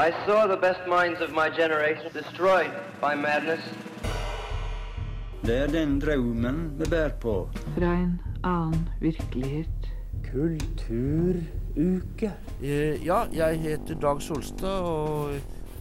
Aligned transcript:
I 0.00 0.12
saw 0.24 0.46
the 0.46 0.56
best 0.56 0.80
minds 0.88 1.20
of 1.20 1.34
my 1.34 1.50
generation 1.50 2.10
destroyed 2.12 2.70
by 3.02 3.14
madness. 3.14 3.60
Det 5.44 5.56
er 5.56 5.66
den 5.66 6.00
drømmen 6.00 6.78
vi 6.78 6.84
bærer 6.88 7.10
på. 7.20 7.48
Fra 7.74 7.90
en 7.98 8.14
annen 8.44 8.88
virkelighet. 9.00 9.90
Kulturuke. 10.32 12.32
Eh, 12.62 13.06
Ja, 13.06 13.24
jeg 13.32 13.60
heter 13.60 13.94
Dag 14.00 14.22
Solstad, 14.22 14.80
og 14.80 15.34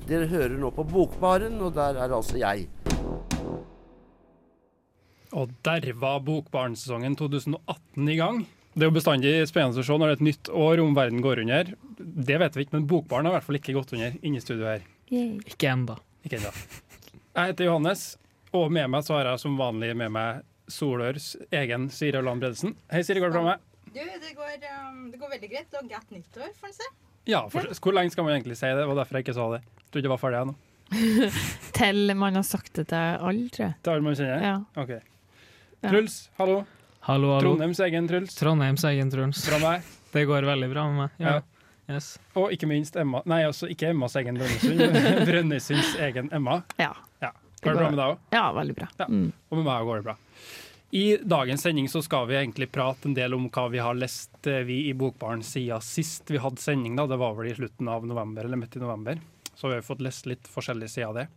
dere 0.09 0.27
hører 0.27 0.57
nå 0.59 0.70
på 0.70 0.83
Bokbaren, 0.83 1.61
og 1.61 1.73
der 1.79 2.04
er 2.04 2.15
altså 2.15 2.38
jeg. 2.38 2.67
Og 5.31 5.49
der 5.65 5.93
var 5.95 6.20
Bokbarnsesongen 6.20 7.15
2018 7.15 8.09
i 8.09 8.15
gang. 8.15 8.47
Det 8.80 8.86
er 8.86 8.93
jo 8.93 8.96
bestandig 8.96 9.32
spennende 9.50 9.82
å 9.82 9.84
se 9.84 9.96
når 10.00 10.07
det 10.07 10.14
er 10.14 10.18
et 10.21 10.27
nytt 10.30 10.50
år 10.55 10.79
om 10.79 10.93
verden 10.96 11.20
går 11.23 11.41
under. 11.43 11.71
Det 12.00 12.38
vet 12.39 12.55
vi 12.55 12.64
ikke, 12.64 12.78
men 12.78 12.86
Bokbarn 12.88 13.28
har 13.28 13.34
i 13.34 13.36
hvert 13.36 13.48
fall 13.50 13.57
ikke 13.59 13.75
gått 13.75 13.91
under 13.98 14.14
inne 14.23 14.39
i 14.39 14.43
studio 14.43 14.69
her. 14.69 14.86
Ikke 15.11 15.74
enda. 15.74 15.97
Ikke 16.24 16.39
ennå. 16.39 16.54
Jeg 17.11 17.52
heter 17.52 17.68
Johannes, 17.68 18.05
og 18.55 18.71
med 18.71 18.88
meg 18.93 19.04
så 19.04 19.18
har 19.18 19.33
jeg 19.33 19.42
som 19.43 19.60
vanlig 19.60 19.92
med 20.00 20.14
meg 20.15 20.47
Solørs 20.71 21.33
egen 21.60 21.89
Siri 21.92 22.24
Land 22.24 22.46
Bredesen. 22.46 22.78
Hei, 22.93 23.04
Siri, 23.04 23.19
går 23.19 23.33
det 23.33 23.36
bra 23.36 23.43
med 23.50 23.57
deg? 23.57 23.68
Du, 23.89 24.02
det 24.24 24.33
går, 24.38 24.55
um, 24.88 25.04
det 25.11 25.19
går 25.19 25.36
veldig 25.36 25.52
greit. 25.52 25.75
Og 25.75 25.91
godt 25.91 26.16
nyttår, 26.16 26.55
får 26.61 26.71
en 26.71 26.80
se. 26.80 26.89
Ja, 27.27 27.43
for, 27.52 27.68
hvor 27.83 28.00
lenge 28.00 28.16
skal 28.16 28.30
man 28.30 28.38
egentlig 28.38 28.55
si 28.61 28.69
det? 28.69 28.80
Det 28.80 28.89
var 28.93 29.02
derfor 29.02 29.19
jeg 29.19 29.27
ikke 29.27 29.39
sa 29.41 29.52
det. 29.57 29.64
Jeg 29.83 29.91
trodde 29.91 30.07
det 30.07 30.16
var 30.16 30.24
ferdig 30.24 30.41
ennå. 30.46 30.57
Til 31.80 32.16
man 32.17 32.39
har 32.39 32.47
sagt 32.47 32.80
det 32.80 32.88
til 32.89 32.97
alle, 33.27 33.50
tror 33.53 33.67
jeg. 33.67 33.75
Til 33.83 33.94
alle 33.94 34.08
man 34.08 34.16
kjenner? 34.17 34.45
Ja. 34.47 34.58
Ok. 34.80 34.94
Ja. 35.83 35.89
Truls, 35.91 36.22
hallo. 36.39 36.61
Hallo, 37.09 37.31
hallo. 37.33 37.41
Trondheims 37.41 37.80
egen 37.80 38.08
Truls. 38.08 38.36
Trondheims 38.36 38.83
egen 38.86 39.09
Truls. 39.09 39.39
Bra 39.49 39.58
med 39.58 39.72
deg? 39.72 39.86
Det 40.13 40.22
går 40.30 40.45
veldig 40.45 40.67
bra 40.69 40.83
med 40.91 40.97
meg. 40.99 41.16
Ja. 41.17 41.31
Ja. 41.39 41.95
Yes. 41.95 42.09
Og 42.38 42.52
ikke 42.53 42.67
minst 42.69 42.99
Emma 43.02 43.23
Nei, 43.25 43.39
altså 43.47 43.66
ikke 43.73 43.88
Emmas 43.89 44.13
egen 44.19 44.38
Brønnøysund, 44.38 44.83
men 44.94 45.23
Brønnøysunds 45.30 45.95
egen 46.05 46.29
Emma. 46.38 46.59
Ja. 46.77 46.91
Ja. 47.23 47.31
Går 47.63 47.73
det 47.73 47.79
bra 47.81 47.88
med 47.89 47.97
deg 47.97 48.11
òg? 48.13 48.21
Ja, 48.38 48.43
veldig 48.59 48.75
bra. 48.77 48.91
Ja. 49.01 49.09
Mm. 49.09 49.25
Og 49.49 49.57
med 49.57 49.66
meg 49.71 49.89
går 49.89 50.03
det 50.03 50.07
bra. 50.11 50.16
I 51.01 51.03
dagens 51.33 51.66
sending 51.66 51.89
så 51.89 52.03
skal 52.05 52.29
vi 52.29 52.38
egentlig 52.38 52.69
prate 52.77 53.09
en 53.09 53.17
del 53.17 53.33
om 53.39 53.49
hva 53.57 53.66
vi 53.73 53.81
har 53.81 53.97
lest 53.97 54.45
eh, 54.53 54.61
vi 54.69 54.83
i 54.91 54.94
Bokbaren 54.94 55.41
siden 55.41 55.81
sist 55.81 56.29
vi 56.29 56.38
hadde 56.45 56.61
sending. 56.61 56.94
da, 56.99 57.09
Det 57.09 57.17
var 57.17 57.33
vel 57.41 57.49
i 57.49 57.57
slutten 57.57 57.89
av 57.89 58.05
november, 58.05 58.45
eller 58.45 58.61
midt 58.61 58.77
i 58.77 58.85
november. 58.85 59.17
Så 59.55 59.73
vi 59.73 59.79
har 59.79 59.89
fått 59.89 60.05
lest 60.05 60.29
litt 60.29 60.45
forskjellige 60.45 60.94
sider 60.94 61.09
av 61.09 61.21
det. 61.23 61.27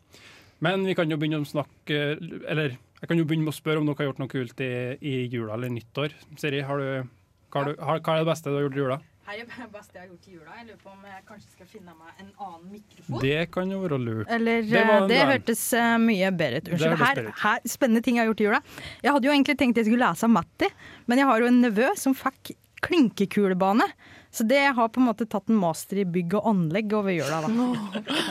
Men 0.60 0.84
vi 0.84 1.00
kan 1.00 1.08
jo 1.08 1.16
begynne 1.16 1.40
å 1.42 1.48
snakke 1.48 1.96
Eller 2.44 2.76
jeg 3.02 3.10
kan 3.10 3.18
jo 3.18 3.26
begynne 3.26 3.48
med 3.48 3.50
å 3.50 3.56
spørre 3.56 3.82
om 3.82 3.88
dere 3.88 3.98
har 3.98 4.12
gjort 4.12 4.20
noe 4.22 4.30
kult 4.30 4.60
i, 4.62 4.72
i 5.02 5.14
jula 5.26 5.56
eller 5.56 5.72
nyttår. 5.74 6.12
Siri, 6.38 6.60
har 6.62 6.78
du, 6.78 7.08
hva, 7.50 7.56
har 7.56 7.66
du, 7.66 7.80
har, 7.82 7.98
hva 7.98 8.14
er 8.14 8.22
det 8.22 8.28
beste 8.28 8.52
du 8.52 8.54
har 8.60 8.68
gjort 8.68 8.78
i 8.78 8.82
jula? 8.84 8.98
Her 9.22 9.38
er 9.38 9.48
det 9.48 9.66
beste 9.70 9.96
jeg 9.96 10.02
har 10.02 10.06
gjort 10.06 10.28
i 10.28 10.32
jula. 10.36 10.54
Jeg 10.58 10.68
lurer 10.68 10.78
på 10.82 10.92
om 10.92 11.04
jeg 11.06 11.20
kanskje 11.26 11.50
skal 11.56 11.68
finne 11.70 11.96
meg 11.98 12.22
en 12.22 12.30
annen 12.46 12.64
mikrofon. 12.76 13.20
Det 13.22 13.42
kan 13.54 13.74
jo 13.74 13.82
være 13.82 13.98
lurt. 14.02 14.30
Eller 14.36 14.64
Det 14.66 14.86
det, 15.10 15.20
hørtes 15.32 15.62
eh, 15.78 15.92
mye 16.02 16.32
bedre 16.38 16.62
ut. 16.62 16.70
Unnskyld. 16.76 16.96
Her, 17.02 17.20
her, 17.42 17.68
spennende 17.74 18.02
ting 18.06 18.18
jeg 18.18 18.22
har 18.22 18.30
gjort 18.30 18.42
i 18.42 18.48
jula. 18.48 18.62
Jeg 19.02 19.16
hadde 19.16 19.30
jo 19.30 19.34
egentlig 19.34 19.58
tenkt 19.58 19.82
jeg 19.82 19.90
skulle 19.90 20.06
lese 20.06 20.26
av 20.26 20.34
Matti, 20.38 20.70
men 21.10 21.22
jeg 21.22 21.30
har 21.30 21.42
jo 21.42 21.50
en 21.50 21.62
nevø 21.66 21.92
som 21.98 22.18
fikk 22.18 22.54
klinkekulebane. 22.86 23.90
Så 24.32 24.46
det 24.48 24.62
har 24.76 24.88
på 24.88 25.00
en 25.00 25.06
måte 25.10 25.26
tatt 25.28 25.50
en 25.52 25.58
master 25.60 25.98
i 26.00 26.04
bygg 26.08 26.38
og 26.38 26.46
anlegg 26.48 26.92
over 26.96 27.12
jula. 27.12 27.42
da. 27.44 27.48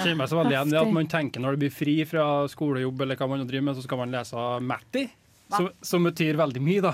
kjenner 0.02 0.16
meg 0.24 0.32
så 0.32 0.40
veldig 0.40 0.56
igjen 0.56 0.74
i 0.74 0.80
at 0.80 0.94
man 0.96 1.10
tenker 1.12 1.44
når 1.44 1.54
det 1.56 1.62
blir 1.62 1.74
fri 1.76 1.94
fra 2.10 2.24
skolejobb 2.50 3.04
eller 3.06 3.20
hva 3.20 3.28
man 3.30 3.44
driver 3.46 3.68
med, 3.68 3.78
så 3.78 3.86
skal 3.86 4.02
man 4.02 4.16
lese 4.16 4.46
Matti. 4.66 5.06
Som, 5.52 5.68
som 5.84 6.08
betyr 6.08 6.40
veldig 6.40 6.62
mye, 6.64 6.82
da. 6.82 6.94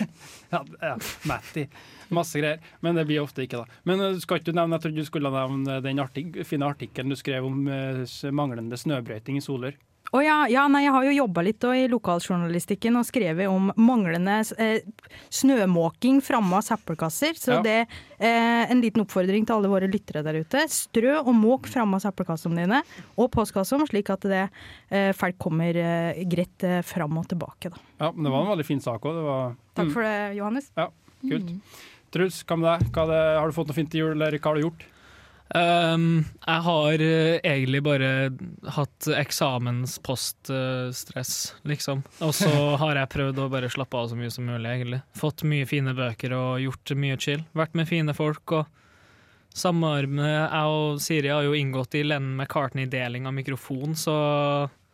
ja, 0.54 0.64
ja, 0.80 0.94
Matti. 1.28 1.66
Masse 2.10 2.40
greier. 2.40 2.58
Men 2.82 2.98
det 2.98 3.04
blir 3.06 3.22
ofte 3.22 3.44
ikke, 3.44 3.60
da. 3.60 3.80
Men 3.86 4.02
eh, 4.02 4.18
skal 4.22 4.40
ikke 4.40 4.50
du 4.50 4.58
nevne, 4.58 4.78
jeg 4.78 4.86
trodde 4.86 5.04
du 5.04 5.08
skulle 5.08 5.32
nevne 5.34 5.78
den 5.84 6.02
artik 6.02 6.40
fine 6.48 6.72
artikkelen 6.72 7.12
du 7.12 7.18
skrev 7.20 7.46
om 7.46 7.68
eh, 7.70 8.02
manglende 8.34 8.80
snøbrøyting 8.80 9.38
i 9.38 9.44
Solør. 9.44 9.78
Å 10.10 10.20
ja, 10.24 10.36
ja, 10.50 10.64
nei, 10.66 10.80
jeg 10.82 10.92
har 10.94 11.04
jo 11.06 11.12
jobba 11.14 11.42
litt 11.46 11.62
i 11.70 11.84
lokaljournalistikken 11.92 12.96
og 12.98 13.04
skrevet 13.06 13.46
om 13.46 13.68
manglende 13.78 14.40
eh, 14.58 14.80
snømåking 15.30 16.18
framme 16.24 16.58
av 16.58 16.64
søppelkasser. 16.66 17.38
Så 17.38 17.52
Ja. 17.54 17.60
det 17.62 17.76
eh, 18.18 18.64
en 18.70 18.80
liten 18.82 19.04
oppfordring 19.04 19.46
til 19.46 19.54
alle 19.54 19.70
våre 19.70 19.86
lyttere 19.90 20.24
der 20.26 20.40
ute. 20.42 20.64
Strø 20.68 21.20
og 21.22 21.30
måk 21.38 21.68
framme 21.70 21.94
av 22.00 22.02
søppelkassene 22.04 22.64
dine 22.64 22.82
og 23.16 23.30
postkassene, 23.30 23.86
slik 23.86 24.10
at 24.10 24.26
det, 24.26 24.42
eh, 24.90 25.12
folk 25.14 25.38
kommer 25.38 25.76
eh, 25.78 26.24
greit 26.26 26.64
eh, 26.66 26.80
fram 26.82 27.16
og 27.22 27.28
tilbake. 27.30 27.70
Da. 27.70 27.78
Ja, 28.00 28.10
men 28.12 28.24
det 28.26 28.32
var 28.34 28.42
en 28.44 28.52
veldig 28.56 28.66
fin 28.66 28.80
sak 28.82 29.06
òg. 29.06 29.54
Takk 29.78 29.92
for 29.94 30.02
det, 30.02 30.34
Johannes. 30.36 30.72
Ja, 30.76 30.90
Kult. 31.20 31.52
Truls, 32.10 32.42
hva 32.48 32.56
med 32.58 32.66
deg? 32.66 32.88
Hva 32.96 33.06
det, 33.06 33.20
har 33.38 33.46
du 33.46 33.54
fått 33.54 33.68
noe 33.70 33.76
fint 33.76 33.90
til 33.92 34.00
jul, 34.02 34.14
eller 34.16 34.34
hva 34.40 34.50
har 34.50 34.58
du 34.58 34.64
gjort? 34.66 34.86
Um, 35.50 36.30
jeg 36.46 36.62
har 36.62 37.02
eh, 37.02 37.40
egentlig 37.42 37.82
bare 37.82 38.30
hatt 38.76 39.08
eksamenspoststress, 39.10 41.54
liksom. 41.66 42.04
Og 42.22 42.30
så 42.38 42.46
har 42.82 42.94
jeg 43.00 43.10
prøvd 43.16 43.38
å 43.42 43.48
bare 43.50 43.70
slappe 43.72 43.96
av 43.98 44.08
så 44.12 44.16
mye 44.18 44.30
som 44.30 44.46
mulig, 44.46 44.70
egentlig. 44.70 45.00
Fått 45.18 45.42
mye 45.42 45.66
fine 45.66 45.94
bøker 45.98 46.32
og 46.38 46.60
gjort 46.62 46.90
mye 47.02 47.18
chill. 47.18 47.42
Vært 47.58 47.74
med 47.78 47.88
fine 47.90 48.14
folk 48.14 48.52
og 48.60 48.64
samarbeid. 49.50 50.22
Jeg 50.22 50.70
og 50.70 51.02
Siri 51.02 51.34
har 51.34 51.42
jo 51.42 51.58
inngått 51.58 51.98
i 51.98 52.06
Lennon 52.06 52.38
McCartney-deling 52.38 53.26
av 53.26 53.34
mikrofon, 53.34 53.98
så 53.98 54.14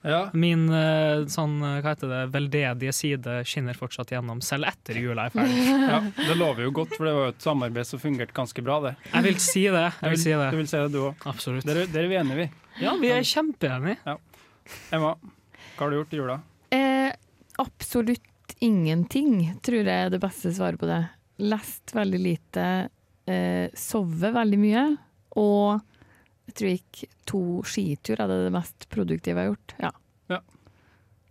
Ja, 0.06 0.20
min 0.38 0.68
eh, 0.70 1.24
sånn, 1.30 1.56
eh, 1.66 1.80
hva 1.82 1.92
heter 1.96 2.10
det, 2.12 2.20
veldedige 2.34 2.92
side 2.94 3.40
skinner 3.48 3.74
fortsatt 3.74 4.12
gjennom, 4.14 4.38
selv 4.44 4.68
etter 4.70 5.00
jula 5.02 5.24
er 5.26 5.34
ferdig. 5.34 5.64
ja, 5.92 5.98
Det 6.20 6.36
lover 6.38 6.68
jo 6.68 6.74
godt, 6.78 6.94
for 6.94 7.08
det 7.08 7.14
var 7.16 7.26
jo 7.26 7.32
et 7.34 7.46
samarbeid 7.48 7.88
som 7.88 8.02
fungerte 8.02 8.36
ganske 8.36 8.62
bra, 8.62 8.78
det. 8.84 8.94
Jeg 9.10 9.26
vil 9.26 9.40
si 9.42 9.64
det. 9.66 9.88
Jeg 9.98 10.14
vil 10.14 10.22
si 10.22 10.36
Du 10.36 10.60
vil 10.60 10.70
si 10.70 10.78
det, 10.78 10.92
du 10.94 11.00
òg. 11.08 11.26
Absolutt. 11.32 11.66
Der, 11.66 11.82
der 11.90 12.06
er 12.06 12.12
vi 12.12 12.20
enige, 12.20 12.38
vi. 12.44 12.46
Ja, 12.84 12.94
vi 13.00 13.10
er 13.10 13.26
kjempeenige. 13.26 14.16
Emma, 14.94 15.16
hva 15.16 15.82
har 15.82 15.90
du 15.90 15.98
gjort 15.98 16.14
i 16.14 16.20
jula? 16.22 16.38
Eh, 16.76 17.10
absolutt 17.62 18.54
ingenting, 18.62 19.56
tror 19.66 19.82
jeg 19.82 19.90
er 20.06 20.14
det 20.14 20.22
beste 20.22 20.54
svaret 20.54 20.78
på 20.80 20.88
det. 20.88 21.02
Lest 21.42 21.96
veldig 21.96 22.22
lite, 22.22 22.70
eh, 23.26 23.66
sovet 23.74 24.34
veldig 24.38 24.62
mye, 24.62 24.86
og 25.36 25.82
jeg 26.46 26.56
tror 26.56 26.68
jeg 26.70 26.80
gikk 26.80 27.20
to 27.28 27.44
skiturer. 27.66 28.28
Det 28.28 28.36
er 28.36 28.48
det 28.48 28.56
mest 28.56 28.88
produktive 28.92 29.36
jeg 29.36 29.48
har 29.48 29.54
gjort. 29.54 29.78
Ja. 29.82 29.92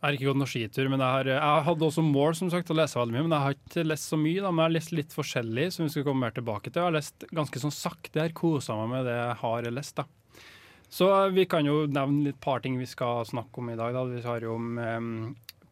Jeg 0.06 0.12
har 0.12 0.18
ikke 0.20 0.28
gått 0.28 0.38
noen 0.38 0.50
skitur, 0.52 0.88
men 0.92 1.02
jeg 1.02 1.14
har, 1.16 1.28
jeg 1.32 1.62
hadde 1.66 1.86
også 1.88 2.02
mål 2.06 2.36
som 2.38 2.50
sagt, 2.54 2.70
å 2.70 2.76
lese 2.78 3.00
veldig 3.00 3.16
mye. 3.16 3.24
Men 3.26 3.34
jeg 3.34 3.42
har 3.42 3.56
ikke 3.56 3.86
lest 3.88 4.12
så 4.12 4.20
mye, 4.22 4.42
da, 4.44 4.52
men 4.52 4.62
jeg 4.62 4.68
har 4.68 4.74
lest 4.76 4.92
litt 4.94 5.16
forskjellig, 5.18 5.64
som 5.74 5.82
vi 5.82 5.94
skal 5.96 6.06
komme 6.06 6.28
mer 6.28 6.36
tilbake 6.36 6.70
til. 6.70 6.78
Jeg 6.78 6.86
har 6.86 6.94
lest 6.94 7.26
ganske 7.34 7.62
sånn 7.64 7.74
sakte, 7.74 8.12
jeg 8.20 8.28
har 8.28 8.36
kosa 8.38 8.76
meg 8.78 8.92
med 8.92 9.10
det 9.10 9.16
jeg 9.16 9.40
har 9.40 9.70
lest. 9.74 9.98
da. 9.98 10.06
Så 10.94 11.08
vi 11.34 11.48
kan 11.50 11.66
jo 11.66 11.80
nevne 11.90 12.28
litt 12.28 12.38
par 12.44 12.62
ting 12.62 12.78
vi 12.78 12.86
skal 12.86 13.26
snakke 13.26 13.64
om 13.64 13.72
i 13.74 13.80
dag. 13.80 13.98
da. 13.98 14.04
Vi 14.12 14.22
har 14.28 14.46
jo 14.46 14.54
om 14.60 14.78
em, 14.84 15.10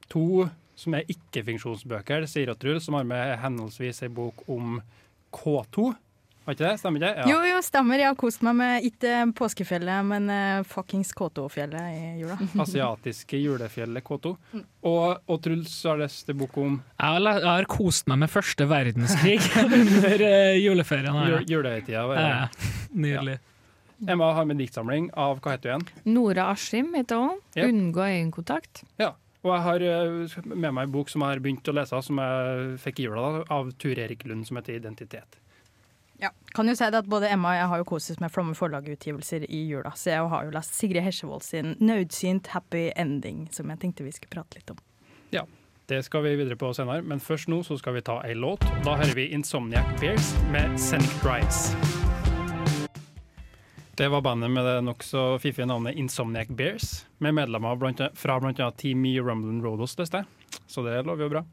to 0.10 0.26
som 0.82 0.98
er 0.98 1.14
ikke-funksjonsbøker. 1.14 2.26
Sier 2.26 2.56
Truls, 2.58 2.88
som 2.88 2.98
har 2.98 3.06
med 3.06 3.36
henholdsvis 3.44 4.02
ei 4.08 4.10
bok 4.18 4.48
om 4.50 4.80
K2. 5.30 5.92
Var 6.44 6.56
ikke 6.58 6.66
det? 6.66 6.72
Stemmer 6.82 7.00
ikke 7.00 7.10
det? 7.16 7.28
Jo, 7.32 7.38
jo, 7.48 7.60
stemmer. 7.64 8.02
Jeg 8.02 8.10
har 8.12 8.18
kost 8.20 8.42
meg 8.44 8.56
med 8.60 8.88
ikke 8.90 9.12
påskefjellet, 9.40 10.02
men 10.10 10.26
uh, 10.34 10.64
fuckings 10.68 11.14
K2-fjellet 11.16 11.86
i 11.96 12.02
jula. 12.20 12.36
Asiatiske 12.66 13.40
julefjellet 13.40 14.04
K2. 14.04 14.34
Og, 14.84 15.22
og 15.32 15.40
Truls 15.46 15.78
har 15.88 16.02
lest 16.02 16.30
en 16.34 16.38
bok 16.42 16.58
om 16.60 16.76
Jeg 16.82 17.08
har, 17.08 17.40
jeg 17.40 17.48
har 17.48 17.70
kost 17.72 18.12
meg 18.12 18.20
med 18.26 18.34
første 18.34 18.68
verdenskrig 18.68 19.40
under 19.80 20.26
uh, 20.28 20.54
juleferien. 20.60 21.16
her. 21.16 21.32
jul- 21.38 21.50
julehøytida. 21.56 22.06
Ja, 22.20 22.48
nydelig. 22.92 23.40
Emma 24.04 24.34
har 24.36 24.44
med 24.50 24.58
diktsamling 24.60 25.06
av 25.16 25.38
hva 25.40 25.54
heter 25.56 25.78
hun 25.78 25.84
igjen? 25.86 26.02
Nora 26.12 26.50
Askim 26.52 26.90
heter 26.98 27.22
hun. 27.24 27.38
Yep. 27.56 27.70
Unngå 27.70 28.04
øyekontakt. 28.04 28.82
Ja. 29.00 29.14
Og 29.44 29.52
jeg 29.52 29.64
har 29.64 29.84
eh, 29.84 30.36
med 30.56 30.72
meg 30.72 30.86
en 30.88 30.92
bok 30.92 31.10
som 31.12 31.24
jeg 31.24 31.34
har 31.38 31.42
begynt 31.44 31.68
å 31.68 31.74
lese, 31.76 31.98
som 32.04 32.20
jeg 32.20 32.76
fikk 32.84 33.00
i 33.00 33.08
jula, 33.10 33.24
da, 33.38 33.42
av 33.56 33.72
Tur 33.80 34.00
Erik 34.00 34.22
Lund, 34.28 34.46
som 34.48 34.60
heter 34.60 34.76
'Identitet'. 34.80 35.40
Ja. 36.24 36.30
Kan 36.56 36.70
jo 36.70 36.76
si 36.78 36.86
at 36.88 37.08
Både 37.12 37.28
Emma 37.28 37.52
og 37.52 37.58
jeg 37.58 37.70
har 37.72 37.82
jo 37.82 37.88
kost 37.90 38.14
oss 38.14 38.22
med 38.24 38.32
Flomme 38.32 38.56
forlag-utgivelser 38.56 39.44
i 39.50 39.66
jula, 39.68 39.92
så 40.00 40.14
jeg 40.14 40.30
har 40.32 40.46
jo 40.48 40.54
lest 40.56 40.78
Sigrid 40.78 41.04
Hesjevold 41.04 41.44
sin 41.44 41.76
'Nødsynt 41.82 42.48
happy 42.48 42.92
ending', 42.96 43.50
som 43.52 43.70
jeg 43.70 43.80
tenkte 43.80 44.06
vi 44.06 44.12
skulle 44.16 44.32
prate 44.32 44.56
litt 44.56 44.72
om. 44.72 44.80
Ja, 45.32 45.44
Det 45.86 46.06
skal 46.06 46.24
vi 46.24 46.36
videre 46.36 46.56
på 46.56 46.74
senere, 46.74 47.04
men 47.04 47.20
først 47.20 47.50
nå 47.52 47.60
så 47.60 47.78
skal 47.78 47.94
vi 47.94 48.02
ta 48.02 48.22
ei 48.24 48.34
låt. 48.34 48.62
Da 48.86 48.96
hører 48.96 49.16
vi 49.16 49.28
Insomniac 49.36 50.00
Bears 50.00 50.34
med 50.52 50.80
'Scenic 50.80 51.12
Drives'. 51.22 51.76
Det 53.96 54.08
var 54.08 54.22
bandet 54.22 54.50
med 54.52 54.64
det 54.66 54.82
nokså 54.82 55.40
fiffige 55.40 55.66
navnet 55.66 55.96
Insomniac 55.96 56.48
Bears, 56.48 57.06
med 57.20 57.34
medlemmer 57.34 57.76
blant, 57.76 58.02
fra 58.16 58.40
bl.a. 58.40 58.72
Team 58.72 59.02
Me 59.02 59.20
Rumble 59.20 59.62
Rodos 59.62 59.98
leste 60.00 60.18
jeg. 60.18 60.26
Så 60.68 60.84
det 60.84 61.06
lover 61.06 61.24
jo 61.24 61.30
bra. 61.30 61.44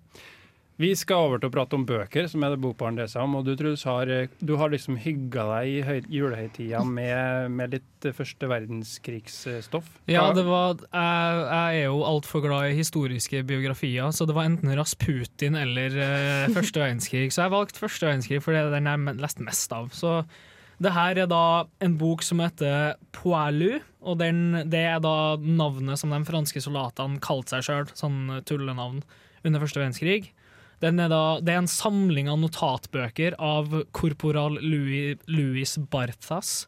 Vi 0.80 0.94
skal 0.96 1.26
over 1.26 1.40
til 1.42 1.50
å 1.50 1.52
prate 1.52 1.76
om 1.76 1.82
bøker, 1.84 2.24
som 2.30 2.40
er 2.46 2.54
det 2.54 2.60
bokbaren 2.62 2.96
det 2.96 3.10
seg 3.12 3.26
om. 3.26 3.34
Og 3.36 3.44
du, 3.44 3.50
Truls, 3.58 3.82
har, 3.84 4.08
du 4.40 4.52
har 4.56 4.70
liksom 4.72 4.96
hygga 5.02 5.42
deg 5.50 5.72
i 5.74 5.82
høy- 5.84 6.08
julehøytida 6.08 6.80
med, 6.88 7.50
med 7.52 7.74
litt 7.76 8.06
eh, 8.08 8.14
første 8.16 8.48
verdenskrigsstoff. 8.48 9.90
Ja, 10.08 10.22
det 10.36 10.46
var, 10.48 10.80
jeg, 10.80 11.42
jeg 11.50 11.82
er 11.82 11.90
jo 11.90 12.00
altfor 12.08 12.46
glad 12.46 12.70
i 12.70 12.78
historiske 12.78 13.42
biografier, 13.50 14.08
så 14.16 14.24
det 14.24 14.38
var 14.38 14.48
enten 14.48 14.72
Rasputin 14.78 15.58
eller 15.60 16.00
uh, 16.00 16.48
første 16.56 16.80
verdenskrig. 16.80 17.28
Så 17.28 17.44
jeg 17.44 17.54
valgte 17.58 17.84
første 17.84 18.08
verdenskrig, 18.08 18.40
for 18.40 18.56
det 18.56 18.64
er 18.64 18.72
den 18.78 18.88
jeg 18.88 19.20
leste 19.20 19.44
mest 19.44 19.76
av. 19.76 19.92
Så 19.92 20.22
Det 20.80 20.96
her 20.96 21.18
er 21.20 21.28
da 21.28 21.44
en 21.84 22.00
bok 22.00 22.24
som 22.24 22.40
heter 22.40 22.94
Poilu, 23.12 23.82
og 24.00 24.16
den, 24.24 24.62
det 24.72 24.86
er 24.94 25.00
da 25.04 25.36
navnet 25.36 26.00
som 26.00 26.16
de 26.16 26.24
franske 26.24 26.64
soldatene 26.64 27.20
kalte 27.20 27.58
seg 27.58 27.68
sjøl, 27.68 27.90
sånn 27.92 28.38
tullenavn, 28.48 29.02
under 29.44 29.60
første 29.60 29.84
verdenskrig. 29.84 30.32
Er 30.80 31.10
da, 31.12 31.24
det 31.44 31.52
er 31.52 31.60
en 31.60 31.68
samling 31.68 32.30
av 32.32 32.38
notatbøker 32.40 33.34
av 33.36 33.74
korporal 33.92 34.56
Louis, 34.64 35.18
Louis 35.28 35.74
Barthas, 35.92 36.64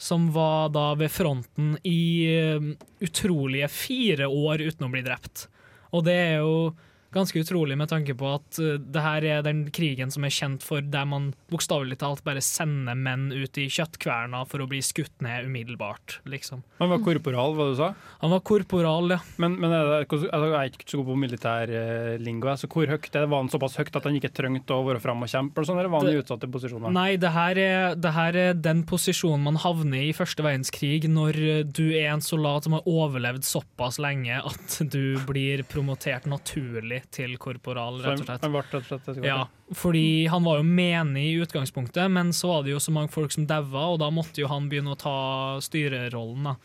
som 0.00 0.30
var 0.32 0.70
da 0.72 0.86
ved 0.98 1.12
fronten 1.12 1.74
i 1.86 2.24
eh, 2.32 2.70
utrolige 3.04 3.68
fire 3.68 4.26
år 4.26 4.64
uten 4.64 4.88
å 4.88 4.90
bli 4.94 5.04
drept. 5.04 5.46
Og 5.92 6.06
det 6.08 6.16
er 6.16 6.40
jo 6.40 6.72
ganske 7.14 7.42
utrolig 7.42 7.76
med 7.78 7.90
tanke 7.90 8.14
på 8.18 8.28
at 8.36 8.60
uh, 8.62 8.76
det 8.78 9.02
her 9.04 9.26
er 9.28 9.46
den 9.46 9.64
krigen 9.74 10.12
som 10.14 10.26
er 10.26 10.34
kjent 10.34 10.64
for 10.64 10.84
der 10.84 11.08
man 11.08 11.32
bokstavelig 11.52 11.98
talt 12.02 12.22
bare 12.26 12.44
sender 12.44 12.96
menn 12.98 13.30
ut 13.32 13.58
i 13.58 13.68
kjøttkverna 13.72 14.44
for 14.48 14.62
å 14.62 14.68
bli 14.70 14.82
skutt 14.84 15.24
ned 15.24 15.48
umiddelbart, 15.48 16.20
liksom. 16.28 16.62
Han 16.78 16.92
var 16.92 17.02
korporal, 17.04 17.56
hva 17.58 17.68
du 17.72 17.76
sa? 17.78 17.90
Han 18.22 18.32
var 18.34 18.44
korporal, 18.46 19.16
ja. 19.16 19.20
Men, 19.42 19.58
men 19.58 19.74
er 19.74 19.90
det, 19.90 19.98
altså, 20.06 20.30
jeg 20.30 20.58
er 20.60 20.72
ikke 20.72 20.88
så 20.88 21.02
god 21.02 21.10
på 21.10 21.18
militærlingo, 21.26 22.46
så. 22.46 22.54
Altså, 22.54 22.70
hvor 22.72 22.94
høyt 22.94 23.10
er 23.10 23.24
det? 23.24 23.28
Var 23.32 23.44
han 23.44 23.52
såpass 23.52 23.78
høyt 23.80 23.96
at 23.98 24.06
han 24.06 24.18
ikke 24.20 24.32
trengte 24.34 24.76
å 24.76 24.86
være 24.86 25.02
fram 25.02 25.24
og 25.26 25.30
kjempe, 25.32 25.58
eller, 25.58 25.70
sånn, 25.70 25.82
eller 25.82 25.92
var 25.92 26.04
han 26.04 26.14
i 26.14 26.22
utsatte 26.22 26.50
posisjoner? 26.52 26.94
Nei, 26.94 27.10
det 27.20 27.32
her, 27.34 27.58
er, 27.58 27.98
det 27.98 28.14
her 28.14 28.38
er 28.46 28.58
den 28.58 28.84
posisjonen 28.88 29.42
man 29.50 29.58
havner 29.62 30.06
i 30.06 30.12
i 30.12 30.16
første 30.16 30.44
verdenskrig 30.44 31.08
når 31.10 31.38
uh, 31.40 31.62
du 31.64 31.86
er 31.90 32.12
en 32.12 32.24
soldat 32.24 32.66
som 32.66 32.76
har 32.76 32.88
overlevd 32.88 33.46
såpass 33.46 33.98
lenge 34.02 34.38
at 34.38 34.78
du 34.92 35.16
blir 35.28 35.64
promotert 35.68 36.28
naturlig 36.30 37.01
til 37.10 37.36
korporal, 37.38 38.00
rett 38.02 38.20
og 38.20 38.26
slett. 38.26 38.40
han 38.42 38.52
ble 38.52 38.62
rett 38.62 38.74
og 38.74 38.84
slett 38.84 39.08
et- 39.16 39.24
Ja, 39.24 39.46
fordi 39.74 40.28
han 40.28 40.44
var 40.44 40.58
jo 40.58 40.62
menig 40.64 41.24
i 41.32 41.40
utgangspunktet, 41.44 42.10
men 42.10 42.30
så 42.32 42.48
var 42.48 42.62
det 42.62 42.70
jo 42.72 42.78
så 42.78 42.92
mange 42.92 43.10
folk 43.10 43.32
som 43.32 43.46
daua, 43.46 43.92
og 43.94 43.98
da 43.98 44.10
måtte 44.10 44.38
jo 44.38 44.46
han 44.48 44.68
begynne 44.70 44.94
å 44.94 44.98
ta 44.98 45.58
styrerollen. 45.60 46.44
da. 46.44 46.56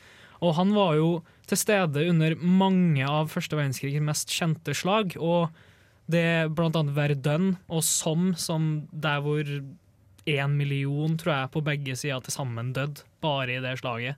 Og 0.42 0.54
han 0.56 0.74
var 0.74 0.96
jo 0.96 1.24
til 1.48 1.58
stede 1.58 2.10
under 2.10 2.36
mange 2.36 3.04
av 3.08 3.32
første 3.32 3.56
verdenskrigs 3.58 4.02
mest 4.02 4.28
kjente 4.30 4.76
slag, 4.76 5.16
og 5.20 5.50
det 6.10 6.54
blant 6.56 6.76
annet 6.76 6.94
Verdun 6.96 7.58
og 7.70 7.82
Somme, 7.84 8.38
som 8.38 8.88
der 8.94 9.20
hvor 9.22 9.44
én 10.28 10.50
million, 10.58 11.18
tror 11.18 11.34
jeg, 11.42 11.52
på 11.52 11.64
begge 11.64 11.96
sider 11.98 12.22
til 12.22 12.32
sammen 12.34 12.74
døde, 12.74 13.02
bare 13.22 13.50
i 13.58 13.60
det 13.64 13.80
slaget. 13.82 14.16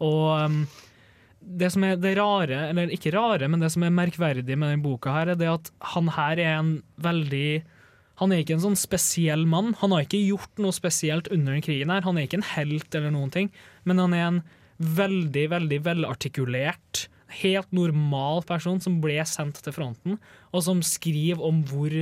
Og 0.00 0.44
um, 0.44 0.66
det 1.42 1.70
som 1.74 1.84
er 1.86 1.98
det 2.00 2.14
rare, 2.18 2.68
eller 2.70 2.92
ikke 2.94 3.12
rare, 3.14 3.48
men 3.50 3.62
det 3.62 3.72
som 3.74 3.84
er 3.84 3.94
merkverdig 3.94 4.56
med 4.56 4.70
denne 4.70 4.84
boka, 4.84 5.12
her, 5.14 5.32
er 5.32 5.38
det 5.40 5.50
at 5.50 5.70
han 5.94 6.10
her 6.16 6.40
er 6.40 6.58
en 6.58 6.74
veldig 7.02 7.62
Han 8.20 8.30
er 8.30 8.42
ikke 8.42 8.54
en 8.54 8.62
sånn 8.62 8.76
spesiell 8.78 9.46
mann. 9.48 9.72
Han 9.80 9.90
har 9.90 10.04
ikke 10.04 10.20
gjort 10.20 10.60
noe 10.60 10.70
spesielt 10.76 11.30
under 11.32 11.56
den 11.56 11.64
krigen. 11.64 11.90
her. 11.90 12.04
Han 12.04 12.18
er 12.18 12.28
ikke 12.28 12.38
en 12.38 12.50
helt 12.54 12.94
eller 12.94 13.10
noen 13.10 13.32
ting, 13.34 13.48
men 13.88 13.98
han 13.98 14.12
er 14.14 14.26
en 14.26 14.42
veldig, 14.78 15.46
veldig 15.50 15.78
velartikulert, 15.82 17.06
helt 17.40 17.72
normal 17.72 18.44
person 18.46 18.78
som 18.84 19.00
ble 19.02 19.16
sendt 19.26 19.62
til 19.64 19.74
fronten, 19.74 20.20
og 20.52 20.62
som 20.62 20.84
skriver 20.84 21.42
om 21.42 21.64
hvor 21.66 21.96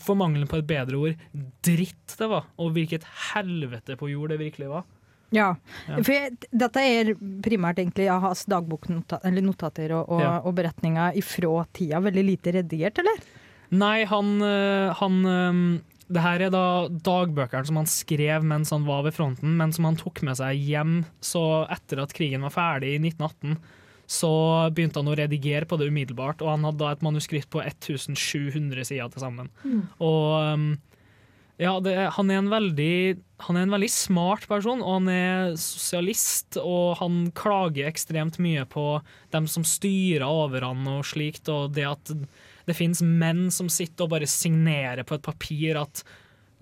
for 0.00 0.16
mangelen 0.18 0.48
på 0.48 0.62
et 0.62 0.68
bedre 0.68 0.96
ord, 0.96 1.24
dritt 1.66 2.16
det 2.18 2.28
var, 2.30 2.48
og 2.56 2.72
hvilket 2.76 3.04
helvete 3.34 3.98
på 4.00 4.10
jord 4.14 4.32
det 4.32 4.40
virkelig 4.40 4.70
var. 4.70 4.86
Ja, 5.34 5.48
Ja. 5.88 5.96
for 6.02 6.12
jeg, 6.14 6.36
dette 6.54 6.82
er 6.84 7.10
primært 7.42 7.80
egentlig 7.82 8.06
Ahas 8.14 8.44
dagboknotater 8.46 9.92
og, 9.98 10.08
og, 10.08 10.20
Ja. 10.22 10.34
og 10.44 10.54
beretninger 10.54 11.16
ifra 11.18 11.66
tida. 11.74 12.00
Veldig 12.04 12.24
lite 12.24 12.52
redigert, 12.60 12.98
eller? 13.02 13.18
Nei, 13.74 14.04
han, 14.06 14.36
øh, 14.42 14.94
han 14.94 15.24
øh, 15.26 15.80
Det 16.12 16.20
her 16.20 16.42
er 16.46 16.50
da 16.52 16.64
dagbøkene 16.88 17.66
som 17.66 17.76
han 17.80 17.86
skrev 17.88 18.44
mens 18.44 18.70
han 18.70 18.84
var 18.84 19.02
ved 19.06 19.14
fronten, 19.16 19.56
men 19.56 19.72
som 19.72 19.86
han 19.88 19.96
tok 19.96 20.20
med 20.22 20.36
seg 20.36 20.54
hjem. 20.60 20.98
Så 21.24 21.40
etter 21.72 22.02
at 22.02 22.12
krigen 22.12 22.44
var 22.44 22.52
ferdig 22.52 22.90
i 22.94 22.98
1918, 23.00 23.56
så 24.06 24.28
begynte 24.76 25.00
han 25.00 25.08
å 25.08 25.16
redigere 25.16 25.64
på 25.64 25.78
det 25.80 25.88
umiddelbart, 25.88 26.42
og 26.44 26.50
han 26.52 26.64
hadde 26.68 26.78
da 26.82 26.90
et 26.92 27.00
manuskript 27.02 27.48
på 27.50 27.62
1700 27.64 28.84
sider 28.84 29.08
til 29.14 29.24
sammen. 29.24 29.48
Og 29.98 30.52
um, 30.52 30.66
ja, 31.58 31.72
det, 31.80 31.96
han, 32.12 32.30
er 32.30 32.42
en 32.42 32.52
veldig, 32.52 32.94
han 33.44 33.58
er 33.58 33.66
en 33.66 33.74
veldig 33.74 33.90
smart 33.92 34.46
person, 34.48 34.80
og 34.80 34.98
han 34.98 35.08
er 35.12 35.54
sosialist, 35.60 36.56
og 36.60 36.96
han 37.00 37.28
klager 37.36 37.90
ekstremt 37.90 38.38
mye 38.42 38.64
på 38.70 38.86
dem 39.34 39.48
som 39.50 39.66
styrer 39.68 40.24
over 40.24 40.64
han 40.64 40.86
og 40.88 41.04
slikt, 41.08 41.50
og 41.52 41.74
det 41.76 41.86
at 41.88 42.12
det 42.64 42.76
finnes 42.78 43.02
menn 43.04 43.50
som 43.52 43.68
sitter 43.72 44.06
og 44.06 44.14
bare 44.14 44.28
signerer 44.30 45.04
på 45.04 45.18
et 45.18 45.26
papir 45.26 45.76
at 45.76 46.00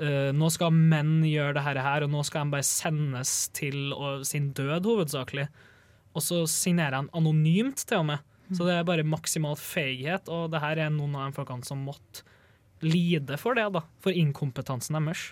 uh, 0.02 0.30
nå 0.34 0.50
skal 0.50 0.74
menn 0.74 1.20
gjøre 1.28 1.60
det 1.60 1.86
her, 1.86 2.06
og 2.06 2.10
nå 2.10 2.24
skal 2.26 2.48
de 2.48 2.56
bare 2.56 2.66
sendes 2.66 3.36
til 3.54 3.94
og, 3.94 4.26
sin 4.26 4.50
død, 4.56 4.88
hovedsakelig. 4.88 5.46
Og 6.12 6.24
så 6.26 6.42
signerer 6.50 6.98
han 6.98 7.12
anonymt, 7.16 7.86
til 7.86 8.02
og 8.02 8.10
med. 8.10 8.28
Så 8.52 8.66
det 8.66 8.74
er 8.74 8.84
bare 8.84 9.06
maksimal 9.06 9.54
feighet, 9.56 10.26
og 10.28 10.50
det 10.52 10.60
her 10.60 10.82
er 10.82 10.90
noen 10.92 11.14
av 11.16 11.30
de 11.30 11.38
folkene 11.38 11.64
som 11.64 11.86
måtte 11.86 12.26
lide 12.84 13.38
for 13.40 13.56
det, 13.56 13.70
da. 13.72 13.84
For 14.02 14.12
inkompetansen 14.12 14.98
deres. 14.98 15.30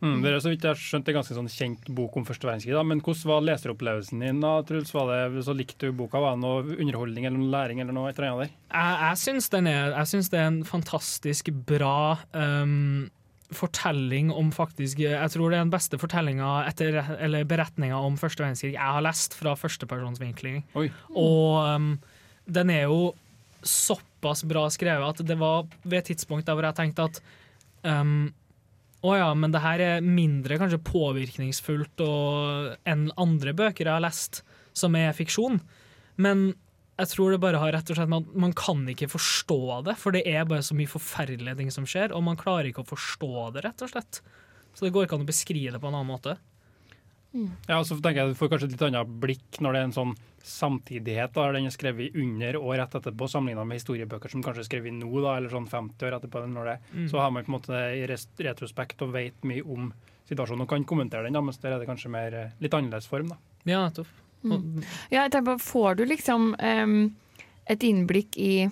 Mm, 0.00 0.22
det 0.24 0.30
er 0.32 0.40
så 0.40 0.48
vidt 0.48 0.64
jeg 0.64 0.72
har 0.72 0.80
skjønt 0.80 1.04
det 1.04 1.12
er 1.12 1.16
ganske 1.18 1.34
sånn 1.36 1.50
kjent 1.52 1.88
bok 1.92 2.14
om 2.16 2.24
første 2.24 2.48
verdenskrig. 2.48 2.72
da, 2.72 2.82
Men 2.88 3.02
hvordan 3.04 3.28
var 3.28 3.44
leseropplevelsen 3.44 4.22
din? 4.24 4.40
da, 4.40 4.52
Truls? 4.64 4.94
Var 4.96 5.10
det, 5.12 5.44
så 5.44 5.52
Likte 5.56 5.90
du 5.90 5.96
boka? 5.98 6.22
Var 6.24 6.36
det 6.38 6.40
noe 6.40 6.76
underholdning 6.78 7.26
eller 7.28 7.36
noe 7.36 7.52
læring 7.52 7.82
eller 7.84 7.92
noe? 7.92 8.08
et 8.08 8.16
eller 8.18 8.32
annet 8.32 8.48
der? 8.48 8.54
Jeg, 8.72 8.98
jeg 9.04 9.20
syns 9.24 9.50
den 9.52 9.68
Jeg 9.68 10.10
syns 10.14 10.30
det 10.32 10.40
er 10.40 10.48
en 10.48 10.60
fantastisk 10.64 11.50
bra 11.68 12.16
um, 12.32 13.10
fortelling 13.52 14.30
om 14.32 14.52
faktisk 14.54 15.02
Jeg 15.04 15.30
tror 15.34 15.50
det 15.50 15.58
er 15.58 15.66
den 15.66 15.74
beste 15.74 15.98
fortellinga 16.00 16.50
Eller 17.20 17.44
beretninga 17.44 17.98
om 18.00 18.16
første 18.16 18.44
verdenskrig 18.44 18.72
jeg 18.78 18.80
har 18.96 19.04
lest 19.04 19.34
fra 19.36 19.52
førstepersonsvinkling. 19.58 20.62
Og 21.12 21.60
um, 21.76 21.92
den 22.48 22.70
er 22.72 22.86
jo 22.88 23.12
såpass 23.60 24.46
bra 24.48 24.64
skrevet 24.72 25.20
at 25.20 25.26
det 25.28 25.36
var 25.36 25.66
ved 25.84 25.98
et 25.98 26.12
tidspunkt 26.14 26.46
der 26.48 26.56
hvor 26.56 26.64
jeg 26.64 26.78
tenkte 26.78 27.10
at 27.10 27.20
um, 27.84 28.30
å 29.00 29.14
ja, 29.16 29.28
men 29.32 29.52
det 29.54 29.62
her 29.64 29.80
er 29.80 30.04
mindre 30.04 30.58
kanskje 30.60 30.82
påvirkningsfullt 30.84 32.02
enn 32.88 33.06
andre 33.20 33.54
bøker 33.56 33.86
jeg 33.86 33.94
har 33.94 34.04
lest 34.04 34.42
som 34.76 34.96
er 34.98 35.16
fiksjon. 35.16 35.60
Men 36.20 36.50
jeg 37.00 37.12
tror 37.14 37.32
det 37.32 37.40
bare 37.40 37.60
har 37.62 37.72
rett 37.72 37.90
og 37.90 37.96
slett 37.96 38.12
man, 38.12 38.26
man 38.36 38.52
kan 38.56 38.82
ikke 38.92 39.08
forstå 39.08 39.80
det, 39.88 39.96
for 40.00 40.12
det 40.12 40.26
er 40.28 40.44
bare 40.48 40.64
så 40.66 40.76
mye 40.76 40.90
forferdelige 40.90 41.56
ting 41.62 41.72
som 41.72 41.88
skjer, 41.88 42.12
og 42.12 42.24
man 42.26 42.38
klarer 42.40 42.68
ikke 42.68 42.84
å 42.84 42.90
forstå 42.90 43.32
det, 43.56 43.64
rett 43.64 43.86
og 43.86 43.92
slett. 43.94 44.20
Så 44.76 44.84
det 44.84 44.92
går 44.94 45.06
ikke 45.06 45.16
an 45.16 45.24
å 45.24 45.30
beskrive 45.30 45.74
det 45.74 45.80
på 45.80 45.88
en 45.88 45.96
annen 45.96 46.12
måte. 46.12 46.36
Ja, 47.68 47.78
så 47.84 47.94
tenker 48.02 48.24
jeg 48.24 48.28
Du 48.34 48.34
får 48.34 48.48
kanskje 48.50 48.64
et 48.66 48.72
litt 48.74 48.82
annet 48.88 49.06
blikk 49.22 49.60
når 49.60 49.72
det 49.72 49.80
er 49.80 49.84
en 49.88 49.92
sånn 49.94 50.14
samtidighet. 50.42 51.32
da, 51.32 51.52
Den 51.52 51.66
er 51.68 51.74
skrevet 51.74 52.14
under 52.16 52.56
og 52.60 52.74
rett 52.78 52.94
etterpå, 52.98 53.28
sammenlignet 53.30 53.66
med 53.68 53.78
historiebøker 53.80 54.30
som 54.32 54.42
kanskje 54.42 54.64
er 54.64 54.68
skrevet 54.68 54.92
nå, 54.96 55.10
da, 55.22 55.36
eller 55.38 55.52
sånn 55.52 55.68
50 55.68 56.06
år 56.08 56.16
etterpå. 56.18 56.44
Når 56.48 56.64
det, 56.64 56.78
Mm. 56.94 57.08
Så 57.10 57.18
har 57.20 57.30
man 57.30 57.44
på 57.44 57.52
en 57.52 57.58
måte 57.60 57.72
det 57.72 57.98
i 57.98 58.44
retrospekt 58.44 59.02
og 59.02 59.12
vet 59.12 59.34
mye 59.44 59.62
om 59.64 59.92
situasjonen 60.28 60.62
og 60.62 60.68
kan 60.68 60.84
kommentere 60.84 61.24
den, 61.24 61.32
da, 61.34 61.40
mens 61.40 61.58
der 61.58 61.72
er 61.72 61.78
det 61.78 61.88
kanskje 61.88 62.10
mer 62.10 62.34
eh, 62.34 62.50
litt 62.60 62.72
annerledes 62.72 63.06
form. 63.06 63.28
da. 63.28 63.36
Ja, 63.64 63.88
nettopp. 63.88 64.06
Og- 64.44 64.84
Ja, 65.10 65.22
jeg 65.28 65.32
tenker 65.32 65.54
på, 65.56 65.60
Får 65.60 65.96
du 65.96 66.04
liksom 66.06 66.54
um, 66.58 67.16
et 67.66 67.78
innblikk 67.80 68.36
i 68.38 68.70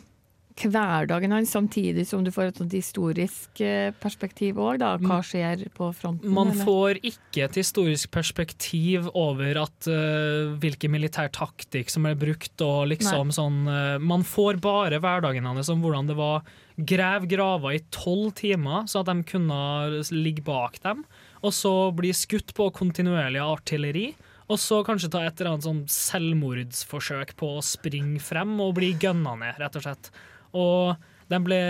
hverdagen 0.67 1.33
hans, 1.33 1.53
samtidig 1.55 2.05
som 2.09 2.25
du 2.27 2.33
får 2.35 2.51
et 2.51 2.61
sånt 2.61 2.75
historisk 2.75 3.61
eh, 3.65 3.95
perspektiv 4.03 4.59
òg? 4.59 4.83
Hva 5.05 5.19
skjer 5.25 5.67
på 5.77 5.91
fronten? 5.97 6.33
Man 6.35 6.51
får 6.59 6.99
ikke 6.99 7.47
et 7.47 7.59
historisk 7.61 8.11
perspektiv 8.15 9.07
over 9.15 9.63
at 9.63 9.91
uh, 9.91 10.55
hvilken 10.59 10.93
militær 10.95 11.31
taktikk 11.35 11.93
som 11.93 12.09
er 12.11 12.19
brukt, 12.19 12.55
og 12.65 12.89
liksom 12.93 13.31
sånn 13.35 13.61
uh, 13.69 13.99
Man 14.03 14.25
får 14.27 14.59
bare 14.65 14.99
hverdagen 15.03 15.47
hans 15.47 15.71
om 15.73 15.85
hvordan 15.85 16.11
det 16.11 16.19
var 16.19 16.43
grav 16.79 17.27
grava 17.31 17.75
i 17.75 17.83
tolv 17.95 18.33
timer, 18.39 18.87
så 18.91 19.03
at 19.03 19.11
de 19.11 19.27
kunne 19.27 20.03
ligge 20.15 20.45
bak 20.47 20.79
dem, 20.85 21.05
og 21.43 21.55
så 21.55 21.75
bli 21.95 22.13
skutt 22.15 22.55
på 22.59 22.71
kontinuerlig 22.75 23.43
artilleri. 23.43 24.09
Og 24.49 24.57
så 24.57 24.81
kanskje 24.87 25.11
ta 25.13 25.23
et 25.27 25.41
eller 25.41 25.55
annet 25.55 25.67
sånn 25.67 25.83
selvmordsforsøk 25.93 27.35
på 27.37 27.51
å 27.59 27.65
springe 27.65 28.21
frem 28.23 28.55
og 28.65 28.79
bli 28.79 28.95
gønna 28.97 29.35
ned, 29.43 29.59
rett 29.61 29.77
og 29.77 29.85
slett. 29.85 30.09
Og 30.57 31.09
de 31.29 31.41
ble 31.45 31.61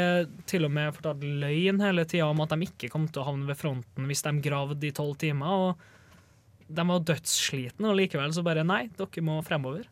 til 0.47 0.67
og 0.69 0.75
med 0.75 0.95
fortalt 0.95 1.25
løgn 1.25 1.81
hele 1.83 2.05
tida 2.07 2.29
om 2.31 2.43
at 2.45 2.53
de 2.55 2.69
ikke 2.69 2.91
kom 2.93 3.09
til 3.11 3.25
å 3.25 3.31
havne 3.33 3.49
ved 3.49 3.59
fronten 3.59 4.07
hvis 4.07 4.23
de 4.27 4.35
gravde 4.45 4.87
i 4.87 4.95
tolv 4.95 5.17
timer. 5.19 5.65
Og 5.71 6.69
de 6.69 6.85
var 6.91 7.07
dødsslitne, 7.09 7.89
og 7.89 7.99
likevel 7.99 8.35
så 8.37 8.45
bare 8.47 8.67
nei, 8.67 8.87
dere 8.99 9.25
må 9.25 9.41
fremover. 9.47 9.89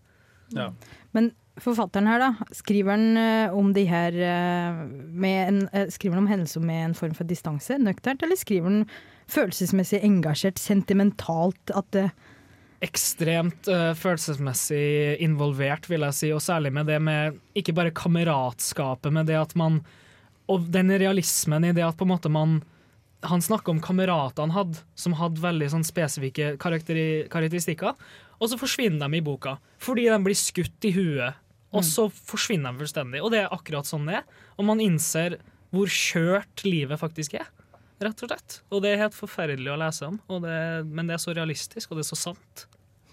Ja. 0.55 0.69
Men 1.16 1.33
forfatteren 1.62 2.09
her, 2.11 2.23
da, 2.23 2.49
skriver 2.55 2.95
han 2.95 3.19
eh, 3.19 3.55
om 3.57 3.73
de 3.75 3.87
her 3.88 4.14
eh, 4.14 4.81
med 4.93 5.40
en, 5.49 5.61
eh, 5.73 5.88
Skriver 5.93 6.19
han 6.19 6.26
om 6.26 6.31
hendelser 6.31 6.62
med 6.62 6.83
en 6.85 6.97
form 6.99 7.16
for 7.16 7.28
distanse, 7.28 7.78
nøkternt, 7.81 8.23
eller 8.23 8.38
skriver 8.38 8.71
han 8.71 8.83
følelsesmessig 9.33 10.02
engasjert, 10.07 10.61
sentimentalt, 10.62 11.73
at 11.75 11.88
det 11.97 12.11
Ekstremt 12.85 13.68
uh, 13.73 13.92
følelsesmessig 13.97 15.16
involvert, 15.25 15.88
vil 15.88 16.04
jeg 16.09 16.16
si, 16.18 16.33
og 16.37 16.42
særlig 16.45 16.75
med 16.76 16.90
det 16.90 16.99
med 17.00 17.38
ikke 17.56 17.75
bare 17.76 17.95
kameratskapet, 17.97 19.12
men 19.12 19.28
det 19.28 19.38
at 19.38 19.56
man 19.56 19.85
Og 20.47 20.62
den 20.71 20.92
realismen 20.95 21.64
i 21.64 21.73
det 21.75 21.83
at 21.83 21.97
på 21.97 22.04
en 22.04 22.12
måte 22.12 22.30
man 22.30 22.61
han 23.26 23.42
snakker 23.42 23.73
om 23.73 23.80
kamerater 23.83 24.45
han 24.45 24.52
hadde, 24.54 24.78
som 24.95 25.16
hadde 25.18 25.42
veldig 25.42 25.68
sånn 25.73 25.87
spesifikke 25.87 26.52
karakteri 26.62 27.26
karakteristikker. 27.33 27.97
Og 28.38 28.52
så 28.52 28.59
forsvinner 28.61 29.09
de 29.09 29.18
i 29.18 29.25
boka, 29.25 29.56
fordi 29.83 30.04
de 30.06 30.18
blir 30.23 30.38
skutt 30.38 30.87
i 30.87 30.92
huet. 30.95 31.42
Og 31.75 31.85
så 31.85 32.06
forsvinner 32.09 32.73
de 32.73 32.85
fullstendig. 32.85 33.23
Og 33.25 33.33
det 33.35 33.42
er 33.42 33.52
akkurat 33.52 33.88
sånn 33.88 34.06
det 34.09 34.21
er. 34.21 34.26
Og 34.56 34.68
man 34.68 34.80
innser 34.85 35.38
hvor 35.75 35.90
kjørt 35.90 36.62
livet 36.64 37.00
faktisk 37.00 37.37
er. 37.40 37.49
Rett 38.03 38.23
og 38.26 38.29
slett. 38.29 38.59
Og 38.71 38.83
det 38.85 38.91
er 38.93 38.99
helt 39.07 39.15
forferdelig 39.17 39.71
å 39.73 39.79
lese 39.81 40.05
om, 40.11 40.19
og 40.29 40.43
det, 40.45 40.57
men 40.91 41.09
det 41.09 41.15
er 41.17 41.23
så 41.23 41.33
realistisk, 41.37 41.91
og 41.91 41.97
det 42.00 42.05
er 42.05 42.11
så 42.12 42.19
sant. 42.29 42.67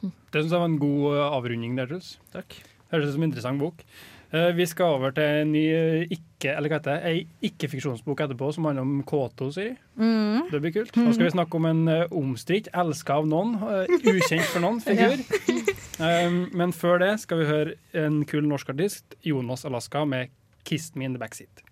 Det 0.04 0.42
syns 0.42 0.52
jeg 0.52 0.60
var 0.60 0.68
en 0.68 0.82
god 0.82 1.06
eh, 1.14 1.28
avrunding 1.38 1.78
der, 1.80 1.88
Truls. 1.88 2.18
Takk. 2.34 2.58
Høres 2.92 3.08
ut 3.08 3.16
som 3.16 3.24
en 3.24 3.30
interessant 3.32 3.62
bok. 3.64 3.86
Eh, 4.36 4.50
Vi 4.58 4.66
skal 4.68 4.98
over 4.98 5.14
til 5.16 5.24
en 5.46 5.54
ny 5.56 5.62
eh, 5.72 6.04
ikke, 6.12 6.52
eller 6.58 6.68
hva 6.74 6.82
heter 6.82 6.98
det, 7.00 7.14
ei 7.14 7.48
ikke-fiksjonsbok 7.48 8.26
etterpå 8.26 8.50
som 8.58 8.68
handler 8.68 8.84
om 8.84 9.00
K2, 9.08 9.48
Siri. 9.56 9.72
Mm. 9.96 10.50
Det 10.52 10.60
blir 10.66 10.76
kult. 10.76 11.00
Nå 11.00 11.16
skal 11.16 11.30
vi 11.30 11.34
snakke 11.38 11.56
om 11.62 11.70
en 11.72 11.84
omstridt, 12.20 12.68
elska 12.76 13.22
av 13.22 13.30
noen, 13.32 13.56
ukjent 13.88 14.50
for 14.52 14.60
noen 14.66 14.84
figur. 14.90 15.24
Um, 16.04 16.50
men 16.58 16.74
før 16.76 17.00
det 17.06 17.14
skal 17.24 17.40
vi 17.40 17.48
høre 17.48 17.78
en 18.04 18.24
kul 18.28 18.44
norsk 18.50 18.74
artist, 18.76 19.16
Jonas 19.24 19.64
Alaska, 19.70 20.04
med 20.04 20.34
'Kiss 20.68 20.92
Me 20.96 21.06
In 21.08 21.16
The 21.16 21.24
Backseat'. 21.24 21.64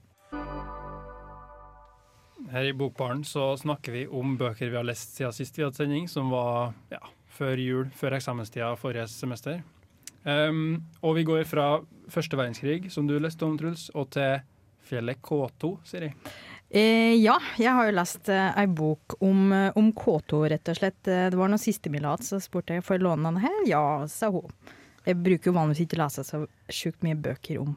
Her 2.52 2.68
i 2.68 2.74
Bokbaren 2.76 3.24
så 3.28 3.54
snakker 3.60 3.96
vi 3.96 4.06
om 4.08 4.36
bøker 4.40 4.70
vi 4.72 4.76
har 4.76 4.88
lest 4.88 5.16
siden 5.16 5.32
sist 5.36 5.58
vi 5.58 5.64
hadde 5.64 5.80
sending, 5.80 6.08
som 6.12 6.32
var 6.34 6.74
ja, 6.92 7.00
før 7.32 7.62
jul, 7.64 7.90
før 7.96 8.18
eksamenstida 8.18 8.74
forrige 8.80 9.08
semester. 9.12 9.62
Um, 10.24 10.84
og 11.02 11.16
vi 11.18 11.24
går 11.26 11.46
fra 11.50 11.80
første 12.12 12.38
verdenskrig, 12.38 12.92
som 12.94 13.08
du 13.08 13.16
leste 13.20 13.48
om, 13.48 13.56
Truls, 13.58 13.88
og 13.96 14.12
til 14.14 14.42
fjellet 14.92 15.22
K2, 15.24 15.72
Siri. 15.88 16.12
Eh, 16.72 17.18
ja, 17.20 17.38
jeg 17.60 17.72
har 17.76 17.88
jo 17.90 17.96
lest 17.98 18.30
eh, 18.32 18.52
ei 18.62 18.68
bok 18.68 19.18
om, 19.24 19.50
eh, 19.52 19.72
om 19.80 19.90
K2, 19.96 20.44
rett 20.54 20.72
og 20.72 20.78
slett. 20.78 21.02
Eh, 21.08 21.30
Det 21.32 21.40
var 21.40 21.52
noe 21.52 21.60
siste 21.60 21.92
vi 21.92 22.00
så 22.00 22.40
spurte 22.40 22.78
jeg 22.78 22.84
får 22.84 22.96
jeg 22.98 23.04
låne 23.04 23.28
den 23.28 23.42
her. 23.44 23.58
Ja, 23.68 23.84
sa 24.08 24.30
hun. 24.32 24.48
Jeg 25.08 25.18
bruker 25.18 25.50
jo 25.50 25.58
vanligvis 25.58 25.86
ikke 25.88 26.00
lese 26.02 26.24
så 26.28 26.44
sjukt 26.72 27.02
mye 27.06 27.18
bøker 27.18 27.58
om, 27.62 27.72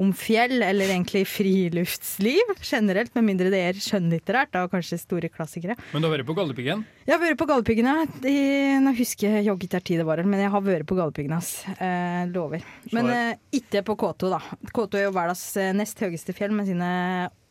om 0.00 0.12
fjell, 0.16 0.62
eller 0.62 0.92
egentlig 0.92 1.24
friluftsliv 1.28 2.52
generelt, 2.62 3.12
med 3.16 3.26
mindre 3.26 3.50
det 3.52 3.62
er 3.66 3.80
skjønnlitterært, 3.82 4.52
da 4.54 4.62
kanskje 4.70 5.00
store 5.02 5.30
klassikere. 5.32 5.76
Men 5.90 6.02
du 6.04 6.08
har 6.08 6.14
vært 6.14 6.28
på 6.28 6.36
Galdhøpiggen? 6.38 6.84
Jeg 7.08 7.14
har 7.16 7.22
vært 7.24 7.40
på 7.40 7.48
Galdhøpiggen, 7.50 7.90
ja. 7.90 8.78
Nå 8.84 8.94
husker 9.00 9.40
jeg 9.40 9.48
jogget 9.50 9.74
ikke 9.74 9.82
tid 9.90 10.02
det 10.02 10.08
var, 10.08 10.22
men 10.22 10.44
jeg 10.44 10.54
har 10.54 10.64
vært 10.64 10.88
på 10.88 10.98
Galdhøpiggen, 11.00 11.34
ass. 11.36 11.52
Eh, 11.74 12.22
lover. 12.30 12.64
Men 12.94 13.12
eh, 13.12 13.34
ikke 13.60 13.84
på 13.90 13.98
K2, 14.00 14.30
da. 14.32 14.40
K2 14.70 15.02
er 15.02 15.06
jo 15.08 15.18
verdens 15.18 15.44
eh, 15.60 15.74
nest 15.76 16.00
høyeste 16.00 16.36
fjell 16.36 16.54
med 16.54 16.70
sine 16.70 16.94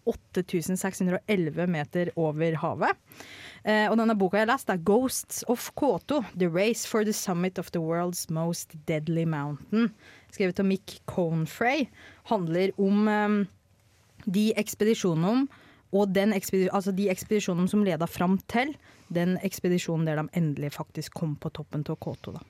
8611 0.10 1.68
meter 1.70 2.12
over 2.20 2.58
havet. 2.64 2.98
Eh, 3.66 3.88
og 3.90 3.98
denne 4.00 4.16
boka 4.18 4.40
jeg 4.40 4.48
har 4.48 4.54
lest, 4.54 4.70
er 4.70 4.78
'Ghosts 4.78 5.44
of 5.48 5.72
K2. 5.76 6.24
The 6.38 6.48
Race 6.48 6.88
for 6.88 7.04
the 7.04 7.14
Summit 7.14 7.60
of 7.60 7.72
the 7.72 7.82
World's 7.82 8.30
Most 8.30 8.76
Deadly 8.88 9.26
Mountain'. 9.26 9.92
Skrevet 10.32 10.60
av 10.60 10.66
Mick 10.66 11.00
Confrey. 11.06 11.90
Handler 12.26 12.72
om 12.78 13.08
um, 13.08 13.48
de 14.26 14.54
ekspedisjonene 14.58 15.48
og 15.92 16.14
den 16.14 16.34
ekspedi 16.34 16.70
altså 16.72 16.92
de 16.96 17.10
ekspedisjonene 17.10 17.70
som 17.70 17.84
leda 17.84 18.06
fram 18.06 18.38
til 18.52 18.76
den 19.14 19.38
ekspedisjonen 19.46 20.08
der 20.08 20.20
de 20.22 20.26
endelig 20.40 20.72
faktisk 20.76 21.14
kom 21.20 21.36
på 21.42 21.52
toppen 21.54 21.84
av 21.90 21.98
K2. 22.02 22.34
Da. 22.36 22.42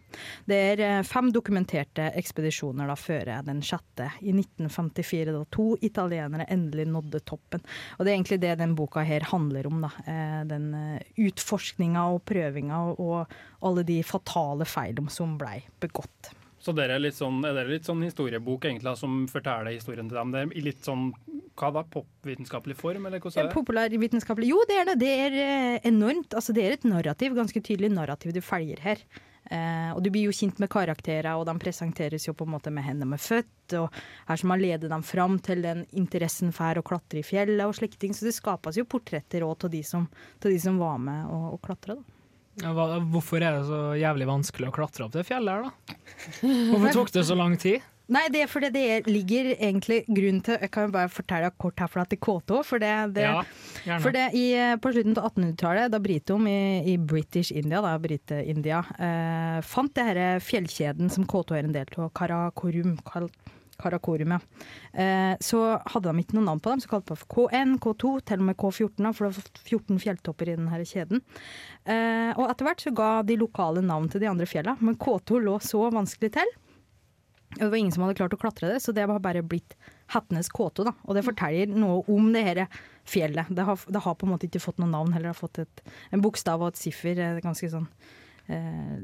Det 0.49 0.59
er 0.71 0.83
eh, 0.85 1.01
fem 1.07 1.31
dokumenterte 1.33 2.09
ekspedisjoner 2.19 2.89
da 2.89 2.97
før 2.99 3.31
den 3.47 3.61
sjette, 3.65 4.09
i 4.21 4.33
1954, 4.35 5.33
da 5.35 5.43
to 5.53 5.69
italienere 5.85 6.47
endelig 6.51 6.87
nådde 6.91 7.23
toppen. 7.29 7.63
Og 7.97 8.03
det 8.03 8.11
er 8.11 8.17
egentlig 8.17 8.41
det 8.43 8.57
den 8.61 8.75
boka 8.77 9.05
her 9.07 9.27
handler 9.31 9.69
om. 9.69 9.83
Da. 9.85 9.93
Eh, 10.05 10.41
Den 10.49 10.71
utforskninga 11.19 12.05
og 12.13 12.23
prøvinga 12.27 12.81
og, 12.95 13.31
alle 13.59 13.83
de 13.83 13.97
fatale 14.07 14.63
feilene 14.63 15.11
som 15.11 15.33
blei 15.39 15.57
begått. 15.83 16.31
Så 16.59 16.73
dere 16.75 16.97
er, 16.97 17.03
litt 17.03 17.15
sånn, 17.15 17.39
er 17.47 17.55
dere 17.55 17.71
litt 17.71 17.87
sånn 17.87 18.01
historiebok 18.03 18.67
egentlig, 18.67 18.91
som 18.99 19.21
forteller 19.31 19.71
historien 19.71 20.09
til 20.09 20.19
dem? 20.19 20.33
Det 20.35 20.41
er 20.43 20.65
litt 20.65 20.83
sånn 20.83 21.09
hva 21.59 21.71
da, 21.75 21.85
popvitenskapelig 21.91 22.75
form, 22.79 23.07
eller 23.07 23.21
hvordan 23.23 23.45
er 23.45 23.49
det? 23.49 23.55
Populærvitenskapelig 23.55 24.51
Jo, 24.51 24.59
det 24.67 24.77
er 24.81 24.91
det. 24.91 24.99
Det 25.01 25.15
er 25.25 25.39
eh, 25.45 25.79
enormt. 25.89 26.35
Altså, 26.35 26.55
det 26.55 26.65
er 26.65 26.75
et 26.75 26.87
narrativ, 26.87 27.35
ganske 27.37 27.63
tydelig 27.63 27.91
narrativ 27.95 28.35
du 28.35 28.41
følger 28.43 28.83
her. 28.83 29.03
Eh, 29.49 29.89
og 29.95 30.03
du 30.05 30.11
blir 30.13 30.27
jo 30.27 30.35
kjent 30.35 30.59
med 30.61 30.69
karakterer, 30.71 31.31
og 31.39 31.47
de 31.47 31.55
presenteres 31.61 32.27
jo 32.27 32.35
på 32.37 32.45
en 32.45 32.53
måte 32.53 32.73
med 32.73 32.85
hendene 32.85 33.15
med 33.15 33.23
født. 33.23 33.75
Og 33.79 33.87
her 34.29 34.43
som 34.43 34.53
har 34.53 34.61
ledet 34.61 34.91
dem 34.91 35.03
fram 35.05 35.39
til 35.43 35.63
den 35.65 35.85
interessen 35.97 36.53
for 36.55 36.79
å 36.79 36.85
klatre 36.85 37.23
i 37.23 37.25
fjellet 37.25 37.65
og 37.65 37.75
slike 37.79 37.99
ting. 38.01 38.15
Så 38.15 38.27
det 38.27 38.35
skapes 38.37 38.79
jo 38.79 38.87
portretter 38.89 39.47
òg 39.47 39.67
av 39.67 39.73
de 39.73 39.83
som 39.87 40.79
var 40.79 41.01
med 41.01 41.27
og, 41.27 41.55
og 41.55 41.61
klatra, 41.65 41.99
da. 41.99 42.18
Hva, 42.59 42.99
hvorfor 43.11 43.41
er 43.43 43.59
det 43.59 43.67
så 43.69 43.79
jævlig 43.99 44.27
vanskelig 44.29 44.67
å 44.69 44.75
klatre 44.75 45.05
opp 45.07 45.13
det 45.15 45.25
fjellet 45.27 45.53
her, 45.53 45.69
da? 45.69 45.95
Hvorfor 46.73 46.93
tok 46.93 47.11
det 47.15 47.23
så 47.29 47.37
lang 47.39 47.55
tid? 47.61 47.81
Nei, 48.09 48.23
det 48.33 48.39
er 48.41 48.47
fordi 48.49 48.71
det 48.73 48.81
er- 48.89 49.03
ligger 49.05 49.51
egentlig 49.53 49.99
grunnen 50.09 50.41
til 50.43 50.57
Jeg 50.57 50.71
kan 50.71 50.89
bare 50.91 51.11
fortelle 51.13 51.51
kort 51.61 51.75
herfra 51.77 52.07
til 52.09 52.17
K2. 52.17 52.63
For 52.65 52.79
det, 52.81 53.13
det, 53.13 53.21
Ja. 53.85 53.99
For 53.99 54.09
det, 54.11 54.33
i, 54.33 54.47
på 54.81 54.91
slutten 54.91 55.15
av 55.15 55.29
1800-tallet, 55.29 55.91
da 55.91 55.99
Britom 55.99 56.47
i, 56.49 56.81
i 56.93 56.97
British 56.97 57.51
India, 57.51 57.81
da, 57.85 57.93
Brite-India, 57.99 58.79
eh, 58.97 59.61
fant 59.61 59.93
det 59.93 60.03
her 60.09 60.39
fjellkjeden 60.41 61.11
som 61.11 61.23
K2 61.29 61.59
er 61.59 61.63
en 61.69 61.71
del 61.71 61.85
av, 61.99 62.09
Karakorum, 62.11 62.97
Kal 63.05 63.29
Karakorum, 63.79 64.35
ja. 64.35 64.39
Eh, 64.93 65.33
så 65.43 65.61
hadde 65.93 66.11
de 66.11 66.23
ikke 66.23 66.37
noe 66.37 66.47
navn 66.47 66.61
på 66.63 66.73
dem, 66.73 66.83
så 66.83 66.91
kalte 66.91 67.15
de 67.15 67.19
for 67.23 67.49
K1, 67.49 67.77
K2, 67.83 68.13
til 68.29 68.43
og 68.43 68.47
med 68.49 68.57
K14, 68.59 69.11
for 69.15 69.27
det 69.27 69.33
var 69.39 69.61
14 69.65 70.01
fjelltopper 70.05 70.51
i 70.51 70.55
denne 70.57 70.81
kjeden. 70.89 71.23
Eh, 71.89 72.31
og 72.35 72.45
etter 72.49 72.67
hvert 72.67 72.83
så 72.85 72.93
ga 72.95 73.11
de 73.27 73.39
lokale 73.39 73.83
navn 73.85 74.09
til 74.11 74.23
de 74.23 74.29
andre 74.31 74.47
fjella, 74.49 74.75
men 74.83 74.99
K2 74.99 75.39
lå 75.45 75.57
så 75.63 75.85
vanskelig 75.95 76.33
til. 76.37 76.57
Og 77.57 77.63
det 77.63 77.71
var 77.71 77.79
ingen 77.79 77.93
som 77.95 78.03
hadde 78.05 78.19
klart 78.19 78.33
å 78.35 78.37
klatre 78.37 78.69
det, 78.69 78.77
så 78.83 78.93
det 78.93 79.07
var 79.09 79.23
bare 79.23 79.41
blitt 79.41 79.73
Hettenes 80.13 80.51
K2. 80.53 80.83
Da. 80.85 80.93
Og 81.07 81.17
det 81.17 81.23
forteller 81.25 81.71
noe 81.73 82.03
om 82.13 82.27
det 82.35 82.43
her 82.45 82.59
fjellet. 83.09 83.49
Det 83.49 83.65
har, 83.65 83.79
det 83.89 84.03
har 84.05 84.17
på 84.19 84.27
en 84.27 84.35
måte 84.35 84.45
ikke 84.45 84.61
fått 84.61 84.77
noe 84.81 84.89
navn, 84.91 85.15
heller 85.15 85.33
har 85.33 85.37
fått 85.39 85.63
et, 85.63 85.81
en 86.13 86.21
bokstav 86.21 86.61
og 86.61 86.75
et 86.75 86.81
siffer. 86.83 87.17
eh, 87.17 87.39
Ganske 87.41 87.71
sånn 87.73 87.87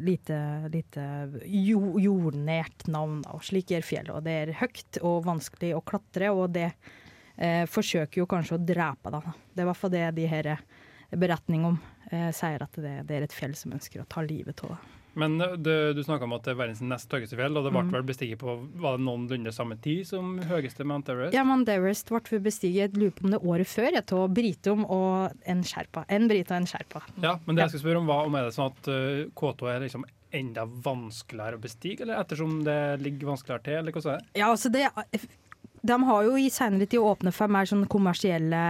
lite, 0.02 0.38
lite 0.74 1.04
jo, 1.46 1.96
jordnært 2.02 2.88
navn. 2.92 3.22
Og 3.34 3.44
slik 3.46 3.74
er 3.76 3.86
fjellet. 3.86 4.14
Og 4.16 4.26
det 4.26 4.36
er 4.42 4.54
høyt 4.62 5.00
og 5.04 5.26
vanskelig 5.28 5.74
å 5.78 5.84
klatre, 5.86 6.32
og 6.34 6.56
det 6.56 6.70
eh, 6.72 7.64
forsøker 7.70 8.24
jo 8.24 8.30
kanskje 8.30 8.58
å 8.58 8.66
drepe 8.74 9.14
deg. 9.14 9.32
Det 9.54 9.64
er 9.64 9.68
i 9.68 9.72
hvert 9.72 9.82
fall 9.82 9.96
det 9.96 10.06
de 10.18 10.28
her 10.32 10.52
beretningene 11.16 11.78
eh, 12.12 12.30
sier, 12.36 12.66
at 12.66 12.82
det, 12.82 12.98
det 13.10 13.18
er 13.20 13.28
et 13.28 13.36
fjell 13.36 13.56
som 13.58 13.76
ønsker 13.78 14.02
å 14.02 14.10
ta 14.10 14.26
livet 14.26 14.66
av 14.66 14.76
deg. 14.76 14.94
Men 15.16 15.40
eh, 15.42 15.54
du, 15.58 15.72
du 15.96 16.02
snakka 16.04 16.28
om 16.28 16.34
at 16.38 16.44
det 16.48 16.54
er 16.54 16.60
verdens 16.60 16.82
nest 16.84 17.12
høyeste 17.12 17.38
fjell, 17.40 17.56
og 17.56 17.64
det 17.68 17.72
ble 17.74 17.84
Mm. 17.86 17.92
vel 17.94 18.04
bestiget 18.08 18.40
på 18.42 18.56
var 18.82 18.98
det 18.98 19.06
noenlunde 19.06 19.52
samme 19.56 19.78
tid 19.82 20.06
som 20.10 20.36
høyeste 20.50 20.84
Mount 20.88 21.10
Everest? 21.12 21.34
Ja, 21.36 21.44
Mount 21.48 21.70
Everest 21.70 22.10
ble 22.12 22.40
bestiget 22.44 22.98
lurer 22.98 23.14
på 23.16 23.26
om 23.28 23.32
det 23.36 23.40
året 23.44 23.68
før, 23.70 23.96
av 24.02 24.28
Britom 24.36 24.86
og 24.86 25.32
en 25.46 25.64
sherpa. 25.64 26.06
En 26.10 26.28
brite 26.28 26.52
og 26.54 26.62
en 26.64 26.68
sherpa. 26.70 27.02
Ja, 27.24 27.38
men 27.46 27.56
det 27.56 27.66
jeg 27.66 27.76
skal 27.76 27.84
spørre 27.86 28.02
om, 28.04 28.08
var 28.12 28.26
om 28.28 28.36
er 28.36 28.48
det 28.50 28.56
sånn 28.58 28.72
at 28.74 28.90
uh, 28.92 29.26
K2 29.36 29.72
er 29.72 29.84
liksom 29.86 30.06
enda 30.36 30.66
vanskeligere 30.68 31.56
å 31.56 31.62
bestige, 31.64 32.02
eller 32.04 32.20
ettersom 32.20 32.58
det 32.66 32.80
ligger 33.06 33.30
vanskeligere 33.32 33.64
til, 33.64 33.78
eller 33.80 33.96
hvordan 33.96 34.18
er 34.18 34.24
det? 34.26 34.40
Ja, 34.42 34.50
altså 34.52 34.72
det 34.74 34.84
De 35.86 35.98
har 36.08 36.24
jo 36.26 36.38
i 36.40 36.48
senere 36.50 36.88
tid 36.90 37.04
åpnet 37.04 37.36
for 37.36 37.52
mer 37.52 37.68
sånn 37.70 37.84
kommersielle 37.92 38.62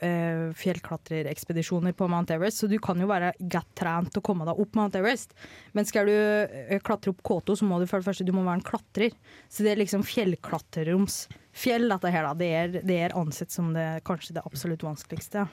uh, 0.00 0.44
fjellklatrerekspedisjoner 0.56 1.92
på 1.96 2.08
Mount 2.08 2.32
Everest, 2.32 2.62
så 2.62 2.70
du 2.70 2.78
kan 2.82 3.00
jo 3.00 3.08
være 3.10 3.34
godt 3.38 3.74
trent 3.76 4.16
å 4.16 4.22
komme 4.24 4.46
deg 4.48 4.60
opp 4.64 4.78
Mount 4.78 4.96
Everest. 4.96 5.36
Men 5.76 5.84
skal 5.88 6.08
du 6.08 6.14
eh, 6.14 6.80
klatre 6.84 7.12
opp 7.12 7.20
K2, 7.26 7.58
så 7.60 7.68
må 7.68 7.82
du 7.82 7.88
for 7.90 8.00
det 8.00 8.08
første 8.08 8.24
du 8.24 8.32
må 8.32 8.46
være 8.46 8.62
en 8.62 8.68
klatrer. 8.70 9.16
Så 9.52 9.66
det 9.66 9.74
er 9.74 9.82
liksom 9.82 10.06
fjellklatreroms 10.08 11.26
fjell, 11.54 11.86
dette 11.90 12.10
her, 12.10 12.26
da. 12.26 12.34
Det 12.38 12.50
er, 12.50 12.74
det 12.82 12.98
er 13.06 13.18
ansett 13.18 13.52
som 13.54 13.72
det, 13.76 13.86
kanskje 14.08 14.38
det 14.38 14.44
absolutt 14.48 14.84
vanskeligste. 14.86 15.46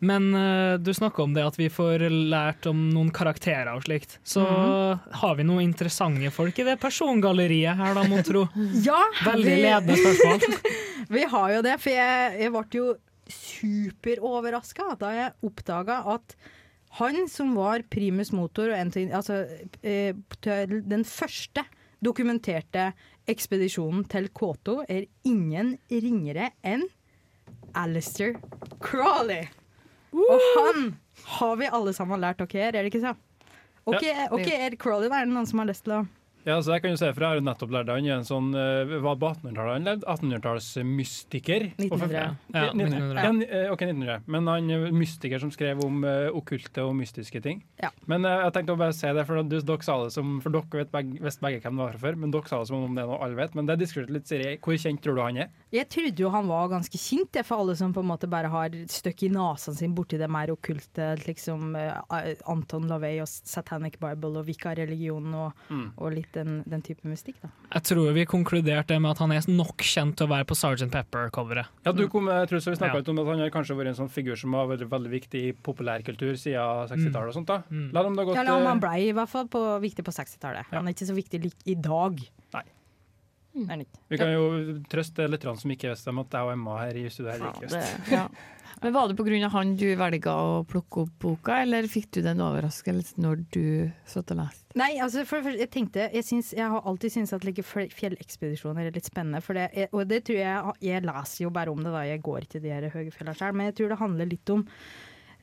Men 0.00 0.28
uh, 0.34 0.76
du 0.78 0.90
snakker 0.94 1.22
om 1.24 1.32
det 1.36 1.44
at 1.46 1.56
vi 1.56 1.68
får 1.72 2.04
lært 2.10 2.66
om 2.68 2.88
noen 2.92 3.08
karakterer 3.14 3.70
og 3.74 3.84
slikt. 3.86 4.18
Så 4.26 4.42
Mhm. 4.44 5.00
har 5.22 5.34
vi 5.38 5.42
noen 5.48 5.62
interessante 5.64 6.30
folk 6.30 6.58
i 6.58 6.64
det 6.68 6.78
persongalleriet 6.80 7.76
her, 7.76 7.94
da, 7.94 8.02
mon 8.08 8.22
tro. 8.22 8.46
Ja! 8.86 8.98
Veldig 9.24 9.56
ledende 9.62 9.96
spørsmål. 9.96 10.60
Vi 11.08 11.22
har 11.30 11.50
jo 11.54 11.62
det, 11.62 11.76
for 11.80 11.90
jeg, 11.94 12.38
jeg 12.40 12.50
ble 12.52 12.62
jo 12.74 12.86
superoverraska 13.30 14.96
da 15.00 15.10
jeg 15.14 15.34
oppdaga 15.46 16.00
at 16.16 16.34
han 16.98 17.26
som 17.28 17.52
var 17.54 17.82
primus 17.92 18.32
motor, 18.32 18.70
altså, 18.72 19.42
eh, 19.82 20.14
den 20.42 21.04
første 21.04 21.64
dokumenterte 22.02 22.92
ekspedisjonen 23.28 24.06
til 24.08 24.28
K2, 24.32 24.78
er 24.88 25.06
ingen 25.26 25.74
ringere 25.90 26.50
enn 26.64 26.86
Alistair 27.76 28.36
Crawley. 28.80 29.48
Og 30.16 30.44
han 30.56 30.86
har 31.36 31.56
vi 31.60 31.68
alle 31.78 31.92
sammen 31.96 32.20
lært 32.22 32.38
dere 32.42 32.62
er, 32.68 32.76
er 32.76 32.82
det 32.86 32.92
ikke 32.94 33.02
så? 33.04 33.14
Ok, 33.86 34.02
Ja. 34.02 34.26
ok, 34.34 34.46
er 34.50 34.76
Crawley? 34.80 35.08
Er 35.12 35.26
det 35.28 35.34
noen 35.34 35.46
som 35.46 35.60
har 35.62 35.68
lyst 35.68 35.84
til 35.86 35.92
å 35.98 36.06
Ja, 36.46 36.60
så 36.62 36.76
jeg 36.76 36.82
kan 36.84 36.92
jo 36.94 36.98
se 37.00 37.08
fra, 37.10 37.26
Jeg 37.26 37.34
har 37.34 37.40
jo 37.40 37.44
nettopp 37.48 37.72
lært 37.74 37.88
han 37.90 38.06
en 38.06 38.26
sånn 38.26 38.52
eh, 38.54 38.92
Hva 39.02 39.16
på 39.18 39.30
1800-tallet 39.34 39.72
han 39.74 39.86
levde? 39.88 40.06
1800-tallsmystiker. 40.06 41.64
1900. 41.76 42.36
Ja, 42.54 42.62
1900. 42.70 43.24
Ja, 43.24 43.30
eh, 43.64 43.72
ok, 43.72 43.82
1900. 43.82 44.20
Men 44.30 44.46
han 44.50 44.70
er 44.70 44.86
mystiker 44.94 45.42
som 45.42 45.50
skrev 45.54 45.80
om 45.84 46.04
uh, 46.06 46.28
okkulte 46.36 46.84
og 46.86 46.94
mystiske 46.98 47.40
ting. 47.42 47.62
Ja. 47.82 47.90
Men 48.06 48.24
eh, 48.28 48.44
jeg 48.46 48.54
tenkte 48.56 48.76
å 48.76 48.80
bare 48.80 48.94
si 48.96 49.10
det, 49.16 49.24
for 49.28 49.42
du, 49.42 49.56
dere 49.58 49.86
sa 49.86 49.96
det 50.04 50.12
som 50.14 50.36
For 50.44 50.54
dere 50.54 50.82
vet 50.84 50.92
begge, 50.94 51.20
visste 51.24 51.44
begge 51.44 51.60
hvem 51.64 51.80
det 51.80 51.84
var 51.84 51.96
fra 51.96 52.02
før, 52.06 52.20
men 52.22 52.34
dere 52.34 52.50
sa 52.50 52.60
det 52.62 52.70
som 52.70 52.86
om 52.86 52.94
det 52.96 53.04
er 53.04 53.10
noe 53.10 53.20
alle 53.26 53.40
vet. 53.40 53.56
Men 53.58 53.70
det 53.70 53.78
diskuterte 53.82 54.16
litt, 54.16 54.30
Siri. 54.30 54.54
Hvor 54.62 54.78
kjent 54.86 55.02
tror 55.04 55.18
du 55.18 55.22
han 55.24 55.40
er? 55.46 55.50
Jeg 55.74 55.90
trodde 55.92 56.22
jo 56.22 56.30
han 56.32 56.48
var 56.50 56.70
ganske 56.72 57.00
kjent, 57.00 57.32
det, 57.34 57.44
for 57.48 57.64
alle 57.64 57.76
som 57.78 57.94
på 57.96 58.04
en 58.04 58.10
måte 58.12 58.30
bare 58.30 58.50
har 58.52 58.78
støkk 58.92 59.26
i 59.26 59.32
nesen 59.34 59.76
sin 59.76 59.96
borti 59.98 60.20
det 60.20 60.30
mer 60.32 60.54
okkulte, 60.54 61.10
liksom 61.26 61.74
eh, 61.80 62.30
Anton 62.48 62.86
LaVey 62.90 63.18
og 63.24 63.28
Satanic 63.30 63.98
Bible 64.02 64.38
og 64.40 64.46
Vika-religionen 64.48 65.34
og, 65.34 65.52
Mm. 65.66 65.86
og 65.98 66.12
litt 66.14 66.35
den, 66.36 66.60
den 66.68 66.82
type 66.84 67.02
mystikk, 67.08 67.40
da. 67.42 67.48
Jeg 67.74 67.82
tror 67.90 68.12
vi 68.16 68.24
konkluderte 68.28 68.98
med 69.00 69.10
at 69.14 69.22
han 69.24 69.32
er 69.34 69.48
nok 69.50 69.82
kjent 69.86 70.16
til 70.20 70.28
å 70.28 70.30
være 70.34 70.46
på 70.48 70.56
Sgt. 70.58 70.88
Pepper-coveret. 70.92 71.66
Ja, 71.86 71.92
du 71.96 72.04
kom, 72.12 72.28
jeg 72.30 72.48
tror 72.52 72.62
så 72.62 72.70
vi 72.74 72.78
snakka 72.78 72.94
Ja. 72.98 73.02
litt 73.02 73.08
om 73.12 73.18
at 73.22 73.26
Han 73.32 73.42
har 73.42 73.50
kanskje 73.54 73.76
vært 73.78 73.90
en 73.92 73.98
sånn 74.04 74.12
figur 74.12 74.36
som 74.38 74.52
har 74.54 74.68
vært 74.70 74.86
veldig 74.88 75.10
viktig 75.12 75.42
i 75.48 75.52
populærkultur 75.66 76.36
siden 76.38 76.88
60-tallet. 76.92 77.28
og 77.28 77.34
sånt 77.40 77.50
da. 77.50 77.62
Mm. 77.70 77.88
La 77.92 78.02
dem 78.06 78.16
da 78.16 78.24
gått, 78.24 78.34
Ja, 78.36 78.42
eller 78.46 78.60
om 78.60 78.66
han 78.70 78.78
eh, 78.78 78.84
ble 78.86 78.94
i 79.08 79.12
hvert 79.16 79.28
fall 79.32 79.48
på, 79.48 79.62
viktig 79.82 80.04
på 80.06 80.14
60-tallet. 80.14 80.66
Ja. 80.70 80.78
Han 80.78 80.86
er 80.88 80.94
ikke 80.96 81.08
så 81.10 81.16
viktig 81.16 81.42
lik 81.42 81.56
i 81.66 81.74
dag. 81.74 82.20
Er 83.64 83.72
han? 83.72 83.86
Vi 84.12 84.20
kan 84.20 84.34
jo 84.34 84.44
trøste 84.92 85.26
litt 85.30 85.46
som 85.46 85.72
ikke 85.72 85.94
visste 85.94 86.12
om 86.12 86.20
at 86.22 86.36
jeg 86.36 86.48
og 86.48 86.52
Emma 86.52 86.76
her 86.84 87.00
i 87.00 87.08
studio 87.08 87.32
her 87.32 87.40
Ja, 87.46 87.54
ikke 87.54 87.70
visste. 87.70 88.12
ja. 88.12 88.28
Men 88.82 88.92
Var 88.92 89.08
det 89.08 89.16
pga. 89.16 89.48
han 89.48 89.76
du 89.76 89.86
velga 89.96 90.32
å 90.36 90.64
plukke 90.68 91.06
opp 91.06 91.12
boka, 91.22 91.62
eller 91.62 91.86
fikk 91.88 92.10
du 92.12 92.20
den 92.20 92.42
overraskelsen 92.44 93.24
når 93.24 93.44
du 93.54 93.90
satt 94.04 94.34
og 94.34 94.42
leste? 94.42 94.66
Nei, 94.76 94.98
altså 95.00 95.24
for, 95.24 95.40
for, 95.40 95.56
jeg 95.56 95.70
tenkte 95.72 96.10
Jeg, 96.12 96.26
syns, 96.28 96.52
jeg 96.52 96.68
har 96.68 96.84
alltid 96.84 97.14
syntes 97.14 97.32
at 97.32 97.46
like, 97.48 97.64
fjellekspedisjoner 97.64 98.90
er 98.90 98.92
litt 98.92 99.08
spennende. 99.08 99.40
For 99.40 99.56
det, 99.56 99.88
og 99.96 100.04
det 100.10 100.22
tror 100.28 100.40
jeg 100.42 100.76
Jeg 100.84 101.06
leser 101.06 101.46
jo 101.46 101.52
bare 101.56 101.72
om 101.72 101.80
det, 101.80 101.94
da. 101.94 102.04
Jeg 102.04 102.20
går 102.26 102.44
ikke 102.44 102.60
de 102.60 102.74
her 102.74 102.88
høye 102.92 103.14
fjellene 103.14 103.38
sjøl. 103.38 103.56
Men 103.56 103.70
jeg 103.70 103.78
tror 103.78 103.94
det 103.94 104.00
handler 104.02 104.28
litt 104.34 104.52
om 104.52 104.66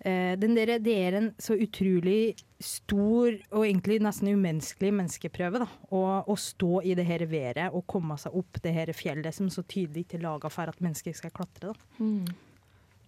den 0.04 0.56
der, 0.56 0.80
Det 0.84 0.94
er 1.08 1.16
en 1.16 1.30
så 1.40 1.56
utrolig 1.56 2.36
stor 2.60 3.32
og 3.52 3.66
egentlig 3.66 4.02
nesten 4.04 4.28
umenneskelig 4.34 4.92
menneskeprøve. 4.94 5.64
da 5.64 5.68
Å, 5.96 6.02
å 6.28 6.36
stå 6.40 6.82
i 6.84 6.96
det 6.96 7.06
her 7.08 7.26
været 7.26 7.74
og 7.74 7.86
komme 7.88 8.18
seg 8.20 8.36
opp 8.36 8.60
det 8.64 8.74
her 8.76 8.92
fjellet 8.96 9.34
som 9.36 9.48
så 9.52 9.64
tydelig 9.64 10.06
ikke 10.06 10.20
er 10.20 10.26
laga 10.28 10.52
for 10.52 10.68
at 10.72 10.82
mennesker 10.84 11.16
skal 11.16 11.32
klatre. 11.32 11.74
da 11.74 12.34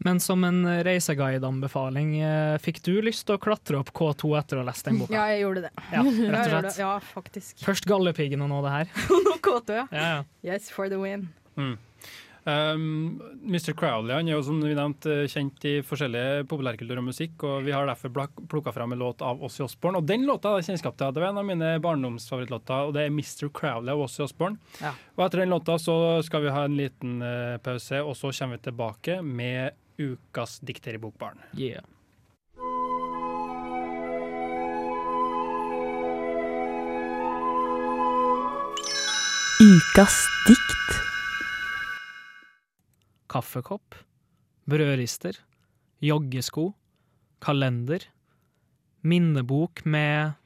Men 0.05 0.19
som 0.19 0.43
en 0.43 0.63
reiseguide-anbefaling, 0.83 2.15
eh, 2.21 2.57
fikk 2.59 2.81
du 2.83 3.01
lyst 3.01 3.25
til 3.27 3.37
å 3.37 3.41
klatre 3.41 3.79
opp 3.79 3.91
K2 3.95 4.35
etter 4.39 4.59
å 4.59 4.63
ha 4.63 4.69
lest 4.69 4.85
den 4.85 4.99
boka? 4.99 5.15
Ja, 5.15 5.25
jeg 5.31 5.43
gjorde 5.45 5.65
det. 5.67 5.71
Ja, 5.91 6.03
rett 6.03 6.35
og 6.41 6.51
slett. 6.51 6.79
ja 6.79 6.93
faktisk. 6.99 7.63
Først 7.63 7.87
Galdhøpiggen 7.87 8.43
og 8.43 8.51
nå 8.51 8.61
det 8.67 8.71
her. 8.75 8.93
Nå 9.27 9.37
kåte, 9.43 9.81
ja. 9.83 9.87
Ja, 9.91 10.07
ja. 10.17 10.23
Yes, 10.53 10.69
for 10.69 10.89
the 10.91 10.99
win. 10.99 11.29
Mm. 11.55 11.77
Um, 12.45 13.21
Mr. 13.41 13.73
Crowley 13.73 14.13
han 14.13 14.27
er 14.29 14.35
jo 14.35 14.43
som 14.45 14.59
vi 14.61 14.75
nevnte 14.77 15.23
kjent 15.31 15.63
i 15.65 15.79
forskjellige 15.85 16.43
populærkultur 16.49 16.99
og 17.01 17.07
musikk, 17.07 17.41
og 17.41 17.65
vi 17.65 17.73
har 17.73 17.89
derfor 17.89 18.13
plukka 18.51 18.73
fram 18.75 18.93
en 18.93 19.01
låt 19.01 19.23
av 19.25 19.41
Ossie 19.45 19.65
Osborne. 19.65 19.97
Og 19.97 20.05
den 20.05 20.27
låta 20.29 20.51
hadde 20.51 20.61
jeg 20.61 20.75
kjennskap 20.75 20.99
til. 20.99 21.15
Det 21.15 21.23
var 21.23 21.33
en 21.33 21.41
av 21.41 21.47
mine 21.47 21.71
barndomsfavorittlåter, 21.81 22.91
og 22.91 22.93
det 22.97 23.07
er 23.07 23.15
Mr. 23.15 23.49
Crowley 23.49 23.95
av 23.95 24.05
Ossie 24.05 24.27
Osborne. 24.27 24.61
Ja. 24.77 24.93
Og 25.17 25.25
etter 25.25 25.41
den 25.41 25.55
låta 25.55 25.79
så 25.81 25.97
skal 26.27 26.45
vi 26.45 26.53
ha 26.53 26.67
en 26.69 26.77
liten 26.77 27.17
uh, 27.25 27.57
pause, 27.65 28.03
og 28.05 28.13
så 28.19 28.29
kommer 28.29 28.59
vi 28.59 28.69
tilbake 28.69 29.19
med 29.25 29.81
ukas 29.97 30.59
dikter 30.61 30.99
i 30.99 31.01
Bokbaren. 31.01 31.41
Yeah. 31.57 31.81
Ukas 39.65 40.21
dikt. 40.45 41.14
Kaffekopp, 43.35 43.97
brødrister, 44.63 45.35
joggesko, 45.99 46.69
kalender, 47.43 48.05
minnebok 49.03 49.81
med 49.83 50.37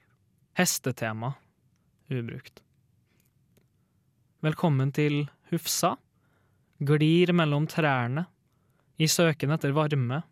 hestetema 0.57 1.35
ubrukt. 2.09 2.63
Velkommen 4.41 4.89
til 4.97 5.27
Hufsa, 5.51 5.99
glir 6.81 7.29
mellom 7.37 7.69
trærne, 7.69 8.25
i 8.97 9.05
søken 9.05 9.53
etter 9.53 9.77
varme, 9.77 10.23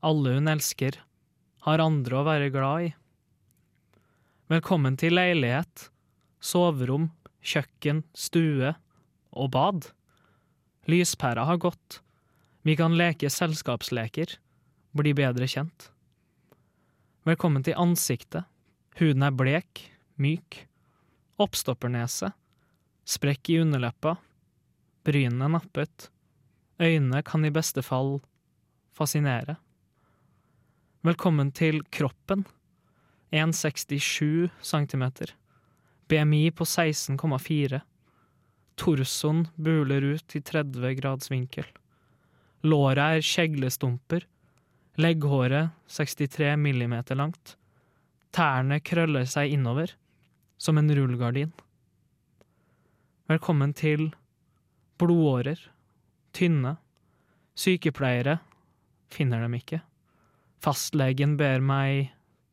alle 0.00 0.36
hun 0.40 0.48
elsker, 0.48 0.96
har 1.68 1.86
andre 1.90 2.22
å 2.22 2.28
være 2.32 2.52
glad 2.56 2.88
i. 2.88 2.92
Velkommen 4.48 4.96
til 4.96 5.20
leilighet, 5.20 5.90
soverom, 6.40 7.10
kjøkken, 7.44 8.06
stue 8.16 8.78
og 9.36 9.52
bad. 9.52 9.92
Lyspæra 10.86 11.44
har 11.44 11.56
gått. 11.56 12.00
Vi 12.62 12.74
kan 12.76 12.96
leke 12.98 13.30
selskapsleker, 13.30 14.34
bli 14.98 15.12
bedre 15.14 15.46
kjent. 15.46 15.92
Velkommen 17.22 17.62
til 17.62 17.78
ansiktet. 17.78 18.48
Huden 18.98 19.22
er 19.22 19.30
blek, 19.30 19.84
myk. 20.18 20.64
Oppstoppernese. 21.38 22.32
Sprekk 23.06 23.52
i 23.54 23.60
underleppa. 23.62 24.16
Brynene 25.06 25.52
nappet. 25.54 26.08
Øynene 26.82 27.22
kan 27.22 27.46
i 27.46 27.54
beste 27.54 27.82
fall 27.86 28.18
fascinere. 28.90 29.60
Velkommen 31.06 31.54
til 31.54 31.82
kroppen. 31.94 32.42
1,67 33.30 34.50
cm. 34.66 35.06
BMI 36.10 36.50
på 36.50 36.66
16,4. 36.66 37.80
Torsoen 38.76 39.46
buler 39.56 40.02
ut 40.14 40.36
i 40.36 40.40
30 40.40 40.94
grads 40.98 41.30
vinkel. 41.30 41.66
Låret 42.62 43.18
er 43.18 43.26
kjeglestumper. 43.26 44.26
Legghåret 45.00 45.72
63 45.88 46.56
millimeter 46.56 47.18
langt. 47.18 47.56
Tærne 48.32 48.78
krøller 48.80 49.26
seg 49.28 49.52
innover, 49.52 49.92
som 50.56 50.78
en 50.78 50.90
rullegardin. 50.94 51.52
Velkommen 53.28 53.72
til 53.76 54.10
blodårer. 55.00 55.60
Tynne. 56.32 56.76
Sykepleiere 57.58 58.38
finner 59.12 59.42
dem 59.44 59.56
ikke. 59.58 59.82
Fastlegen 60.62 61.36
ber 61.36 61.60
meg 61.60 62.12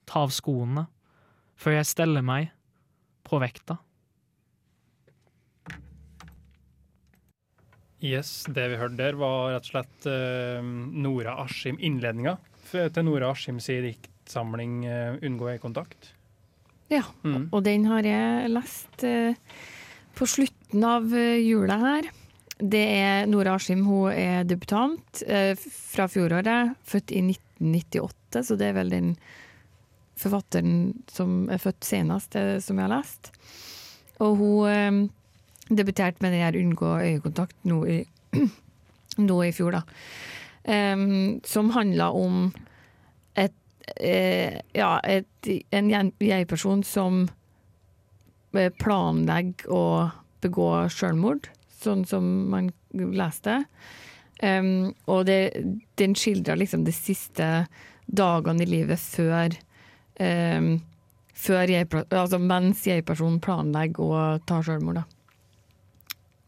ta 0.10 0.26
av 0.26 0.34
skoene 0.36 0.88
før 1.60 1.78
jeg 1.78 1.90
steller 1.92 2.26
meg 2.26 2.50
på 3.28 3.40
vekta. 3.44 3.78
Yes, 8.00 8.46
det 8.48 8.70
vi 8.72 8.78
hørte 8.80 8.96
der, 8.96 9.18
var 9.20 9.50
rett 9.52 9.66
og 9.68 9.74
slett 9.74 10.06
uh, 10.08 10.64
Nora 10.64 11.34
Askim, 11.44 11.80
innledninga 11.84 12.38
til 12.72 13.04
Nora 13.04 13.34
Askims 13.34 13.68
diktsamling 13.68 14.86
uh, 14.88 15.18
'Unngå 15.20 15.50
øyekontakt'. 15.58 16.14
Ja, 16.90 17.04
Mm. 17.24 17.50
og 17.52 17.64
den 17.64 17.86
har 17.86 18.02
jeg 18.02 18.50
lest 18.50 19.04
uh, 19.04 19.34
på 20.16 20.26
slutten 20.26 20.84
av 20.84 21.04
jula 21.12 21.78
her. 21.78 22.10
Det 22.58 22.86
er 22.88 23.26
Nora 23.28 23.56
Askim, 23.56 23.84
hun 23.86 24.12
er 24.12 24.44
debutant 24.44 25.24
fra 25.64 26.08
fjoråret, 26.08 26.76
født 26.84 27.12
i 27.12 27.22
1998, 27.22 28.44
så 28.44 28.58
det 28.58 28.68
er 28.68 28.74
vel 28.74 28.90
den 28.90 29.14
forfatteren 30.20 30.94
som 31.08 31.48
er 31.50 31.58
født 31.58 31.88
senest, 31.88 32.36
som 32.36 32.78
jeg 32.78 32.84
har 32.90 32.98
lest. 32.98 33.32
Og 34.20 34.36
hun 34.42 35.10
debuterte 35.70 36.22
med 36.22 36.34
den 36.34 36.42
her 36.42 36.54
'Unngå 36.54 36.98
øyekontakt' 37.00 37.56
nå 37.64 37.86
i, 37.86 38.08
nå 39.30 39.44
i 39.44 39.52
fjor, 39.52 39.72
da. 39.72 39.82
Um, 40.70 41.40
som 41.44 41.70
handla 41.70 42.12
om 42.12 42.52
et 43.36 43.56
uh, 44.02 44.60
ja, 44.74 45.00
et, 45.04 45.50
en 45.72 45.90
jeg-person 46.20 46.84
som 46.84 47.30
eh, 48.54 48.70
planlegger 48.70 49.72
å 49.72 50.12
begå 50.42 50.90
selvmord, 50.90 51.50
sånn 51.80 52.06
som 52.06 52.50
man 52.52 52.72
leste. 52.94 53.64
Um, 54.44 54.94
og 55.08 55.26
det, 55.26 55.54
den 55.96 56.16
skildrer 56.16 56.60
liksom 56.60 56.86
de 56.86 56.94
siste 56.96 57.68
dagene 58.06 58.64
i 58.64 58.70
livet 58.70 59.00
før 59.00 59.56
um, 60.20 60.80
før 61.40 61.72
jeg, 61.72 61.88
altså 62.12 62.40
mens 62.42 62.84
jeg-personen 62.88 63.40
planlegger 63.44 64.04
å 64.04 64.24
ta 64.48 64.60
selvmord. 64.66 65.02
Da. 65.02 65.19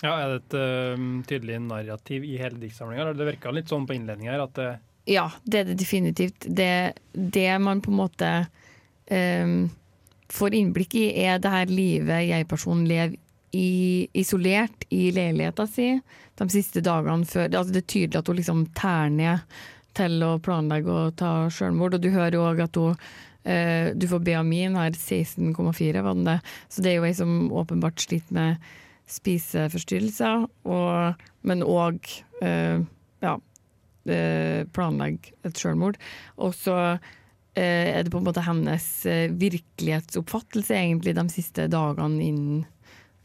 Ja, 0.01 0.15
Er 0.17 0.31
det 0.31 0.39
et 0.41 0.55
uh, 0.57 1.03
tydelig 1.29 1.59
narrativ 1.61 2.25
i 2.25 2.37
hele 2.41 2.57
diktsamlinga? 2.61 3.11
Det 3.13 3.27
virka 3.27 3.53
litt 3.53 3.69
sånn 3.69 3.85
på 3.87 3.95
innledninga 3.97 4.33
her 4.33 4.45
at 4.47 4.55
det 4.57 4.69
Ja, 5.09 5.27
det 5.43 5.59
er 5.59 5.69
det 5.69 5.77
definitivt. 5.81 6.45
Det, 6.45 6.93
det 7.13 7.51
man 7.61 7.81
på 7.81 7.91
en 7.93 7.99
måte 7.99 8.31
um, 9.09 9.69
får 10.31 10.57
innblikk 10.57 10.95
i, 10.97 11.05
er 11.25 11.41
det 11.41 11.53
her 11.53 11.69
livet 11.69 12.27
jeg-personen 12.29 12.87
lever 12.89 13.17
i, 13.51 14.07
isolert 14.15 14.85
i 14.89 15.09
leiligheta 15.11 15.65
si 15.67 15.93
de 16.41 16.47
siste 16.49 16.81
dagene 16.85 17.27
før. 17.27 17.49
Altså 17.49 17.73
det 17.73 17.83
er 17.83 17.89
tydelig 17.93 18.21
at 18.21 18.29
hun 18.29 18.39
liksom 18.39 18.61
tær 18.77 19.11
ned 19.13 19.57
til 19.97 20.21
å 20.23 20.37
planlegge 20.41 20.93
å 20.93 21.09
ta 21.17 21.33
selvmord. 21.53 21.97
Og 21.97 22.01
du 22.05 22.09
hører 22.13 22.39
òg 22.41 22.63
at 22.65 22.79
hun 22.79 22.95
uh, 22.95 23.87
du 23.93 24.07
får 24.09 24.25
BMI-en 24.25 24.79
her 24.81 24.95
16,4, 24.97 26.01
var 26.01 26.15
den 26.17 26.29
det. 26.29 26.39
Så 26.69 26.81
det 26.81 26.93
er 26.93 27.01
jo 27.01 27.09
ei 27.09 27.17
som 27.17 27.51
åpenbart 27.53 28.01
sliter 28.01 28.37
med 28.37 28.71
spiseforstyrrelser, 29.11 30.45
og, 30.65 31.23
men 31.47 31.63
òg 31.67 31.99
eh, 32.41 32.81
ja, 33.23 33.35
planlegge 34.73 35.33
et 35.45 35.57
selvmord. 35.59 35.99
Og 36.41 36.55
så 36.57 36.75
eh, 37.55 37.91
er 37.93 38.03
det 38.03 38.13
på 38.13 38.21
en 38.21 38.27
måte 38.27 38.43
hennes 38.45 38.87
eh, 39.09 39.27
virkelighetsoppfattelse 39.41 40.77
egentlig 40.77 41.15
de 41.17 41.25
siste 41.33 41.67
dagene 41.71 42.23
innen 42.31 42.61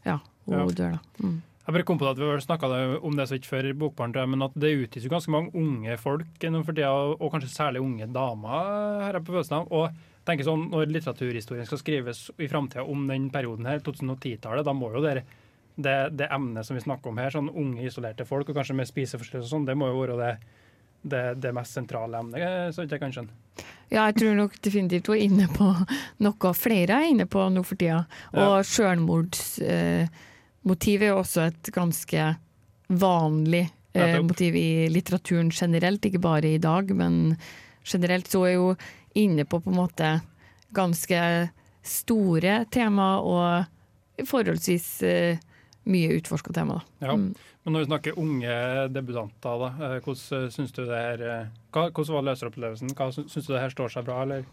ja, 0.07 0.19
hun 0.47 0.59
Ja. 0.59 0.67
dør. 0.67 0.99
da. 0.99 1.27
Mm. 1.27 1.43
Jeg 1.67 1.75
bare 1.75 1.83
kom 1.83 1.99
på 1.99 2.07
at 2.07 2.19
Vi 2.19 2.27
snakka 2.45 2.69
om 3.03 3.17
det 3.19 3.25
så 3.27 3.35
ikke 3.35 3.51
før 3.51 3.67
i 3.67 3.73
Bokbarn, 3.75 4.13
men 4.31 4.43
at 4.43 4.53
det 4.55 4.77
utgis 4.85 5.03
jo 5.03 5.11
ganske 5.11 5.33
mange 5.35 5.51
unge 5.53 5.97
folk 5.99 6.27
for 6.39 6.73
tida, 6.73 6.93
og 7.19 7.33
kanskje 7.33 7.51
særlig 7.51 7.83
unge 7.83 8.07
damer 8.07 9.03
her 9.03 9.19
på 9.19 9.35
følelsen 9.35 9.57
av. 9.59 9.73
Og 9.73 9.91
tenker 10.25 10.45
sånn, 10.47 10.71
Når 10.71 10.87
litteraturhistorien 10.95 11.67
skal 11.67 11.79
skrives 11.79 12.31
i 12.39 12.47
framtida 12.47 12.85
om 12.87 13.09
den 13.09 13.31
perioden 13.31 13.67
her, 13.67 13.81
2010-tallet, 13.81 14.65
da 14.65 14.73
må 14.73 14.93
jo 14.95 15.03
det, 15.03 15.25
det, 15.77 15.97
det 16.17 16.29
emnet 16.33 16.67
som 16.67 16.77
vi 16.77 16.85
snakker 16.85 17.13
om 17.13 17.19
her, 17.21 17.33
sånn 17.33 17.53
unge 17.53 17.85
isolerte 17.85 18.27
folk, 18.29 18.49
og 18.49 18.57
kanskje 18.57 18.77
med 18.79 18.89
spiseforstyrrelser 18.89 19.47
og 19.47 19.53
sånn, 19.53 19.67
det 19.69 19.77
må 19.79 19.91
jo 19.91 20.01
være 20.01 20.17
det, 20.21 20.33
det, 21.03 21.25
det 21.45 21.53
mest 21.57 21.77
sentrale 21.77 22.23
emnet, 22.23 22.75
så 22.75 22.83
vidt 22.83 22.97
jeg 22.97 23.03
kan 23.03 23.15
skjønne. 23.15 23.65
Ja, 23.87 24.09
jeg 24.09 24.17
tror 24.19 24.35
nok 24.35 24.57
definitivt 24.65 25.11
hun 25.13 25.15
er 25.15 25.25
inne 25.29 25.47
på 25.55 25.69
noe 26.25 26.53
flere 26.59 27.03
er 27.03 27.13
inne 27.13 27.29
på 27.31 27.45
nå 27.55 27.63
for 27.67 27.79
tida. 27.79 28.03
Og 28.35 28.65
selvmordsmotiv 28.67 29.69
eh, 29.71 30.25
motiv 30.67 31.05
er 31.07 31.15
også 31.15 31.45
et 31.47 31.71
ganske 31.75 32.25
vanlig 32.89 33.63
eh, 33.95 34.19
motiv 34.23 34.57
i 34.59 34.89
litteraturen 34.91 35.53
generelt, 35.55 36.05
ikke 36.05 36.23
bare 36.25 36.57
i 36.57 36.63
dag, 36.63 36.91
men 36.91 37.37
generelt 37.87 38.27
så 38.31 38.43
er 38.49 38.57
jo 38.57 38.73
inne 39.17 39.47
på 39.47 39.61
på 39.63 39.71
en 39.71 39.79
måte 39.79 40.11
ganske 40.75 41.21
store 41.87 42.65
tema 42.75 43.21
og 43.23 44.27
forholdsvis 44.27 44.89
eh, 45.07 45.45
mye 45.87 46.17
utforska 46.19 46.53
tema. 46.53 46.81
Da. 46.81 47.07
Ja. 47.07 47.17
Mm. 47.17 47.33
Men 47.65 47.75
når 47.75 47.83
vi 47.83 47.89
snakker 47.91 48.21
unge 48.23 48.59
debutanter, 48.95 49.63
da, 49.63 49.71
eh, 49.87 49.97
hvordan 50.05 50.53
syns 50.55 50.75
du 50.77 50.85
det 50.85 51.01
her 51.01 51.25
eh, 51.25 51.49
hva, 51.75 51.89
Hvordan 51.91 52.19
var 52.19 52.29
løseropplevelsen? 52.31 52.95
Hva 52.99 53.11
Syns 53.15 53.35
du 53.47 53.53
det 53.55 53.63
her 53.63 53.75
står 53.75 53.95
seg 53.95 54.07
bra, 54.07 54.21
eller? 54.27 54.47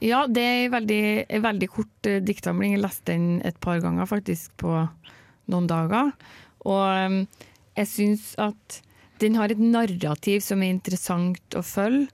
Ja, 0.00 0.24
det 0.30 0.42
er 0.42 0.62
en 0.64 0.72
veldig, 0.72 1.02
en 1.28 1.42
veldig 1.44 1.68
kort 1.68 2.08
uh, 2.08 2.20
diktsamling. 2.24 2.72
Jeg 2.72 2.84
leste 2.84 3.12
den 3.12 3.42
et 3.44 3.58
par 3.60 3.82
ganger 3.84 4.08
faktisk 4.08 4.54
på 4.62 4.78
noen 5.52 5.66
dager. 5.68 6.14
Og 6.64 6.86
um, 7.10 7.18
jeg 7.76 7.90
syns 7.90 8.32
at 8.40 8.80
den 9.20 9.36
har 9.36 9.52
et 9.52 9.60
narrativ 9.60 10.40
som 10.44 10.64
er 10.64 10.72
interessant 10.72 11.58
å 11.58 11.62
følge. 11.66 12.08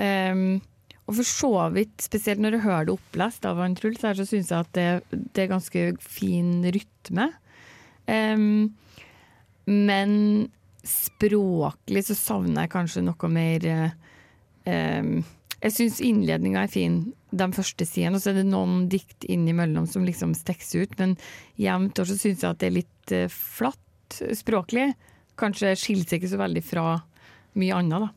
Um, 0.00 0.62
og 1.10 1.18
for 1.18 1.26
så 1.26 1.52
vidt, 1.74 1.96
spesielt 2.00 2.40
når 2.40 2.56
jeg 2.56 2.64
hører 2.68 2.86
det 2.86 2.94
opplest 2.94 3.46
av 3.48 3.58
han 3.60 3.74
Truls, 3.76 4.04
her, 4.06 4.14
så 4.14 4.24
syns 4.28 4.52
jeg 4.52 4.62
at 4.62 4.72
det, 4.78 5.20
det 5.34 5.44
er 5.44 5.50
ganske 5.50 5.86
fin 6.00 6.60
rytme. 6.62 7.26
Um, 8.10 8.72
men 9.70 10.12
språklig 10.86 12.02
så 12.08 12.16
savner 12.16 12.64
jeg 12.64 12.72
kanskje 12.72 13.02
noe 13.04 13.28
mer 13.30 13.66
um, 14.64 15.10
Jeg 15.60 15.74
syns 15.76 16.00
innledninga 16.02 16.64
er 16.64 16.72
fin, 16.72 17.02
de 17.30 17.46
første 17.54 17.86
sidene, 17.86 18.16
og 18.16 18.24
så 18.24 18.32
er 18.32 18.40
det 18.40 18.48
noen 18.48 18.86
dikt 18.90 19.26
innimellom 19.30 19.86
som 19.90 20.06
liksom 20.06 20.32
stikker 20.38 20.86
ut. 20.86 20.96
Men 20.98 21.14
jevnt 21.60 22.00
over 22.00 22.10
så 22.10 22.16
syns 22.18 22.42
jeg 22.42 22.48
at 22.48 22.62
det 22.62 22.70
er 22.70 22.78
litt 22.80 23.14
eh, 23.14 23.28
flatt 23.30 24.22
språklig. 24.38 24.88
Kanskje 25.40 25.76
skiller 25.78 26.08
seg 26.08 26.20
ikke 26.20 26.32
så 26.32 26.40
veldig 26.40 26.64
fra 26.64 26.86
mye 27.60 27.76
annet, 27.76 28.08
da. 28.08 28.14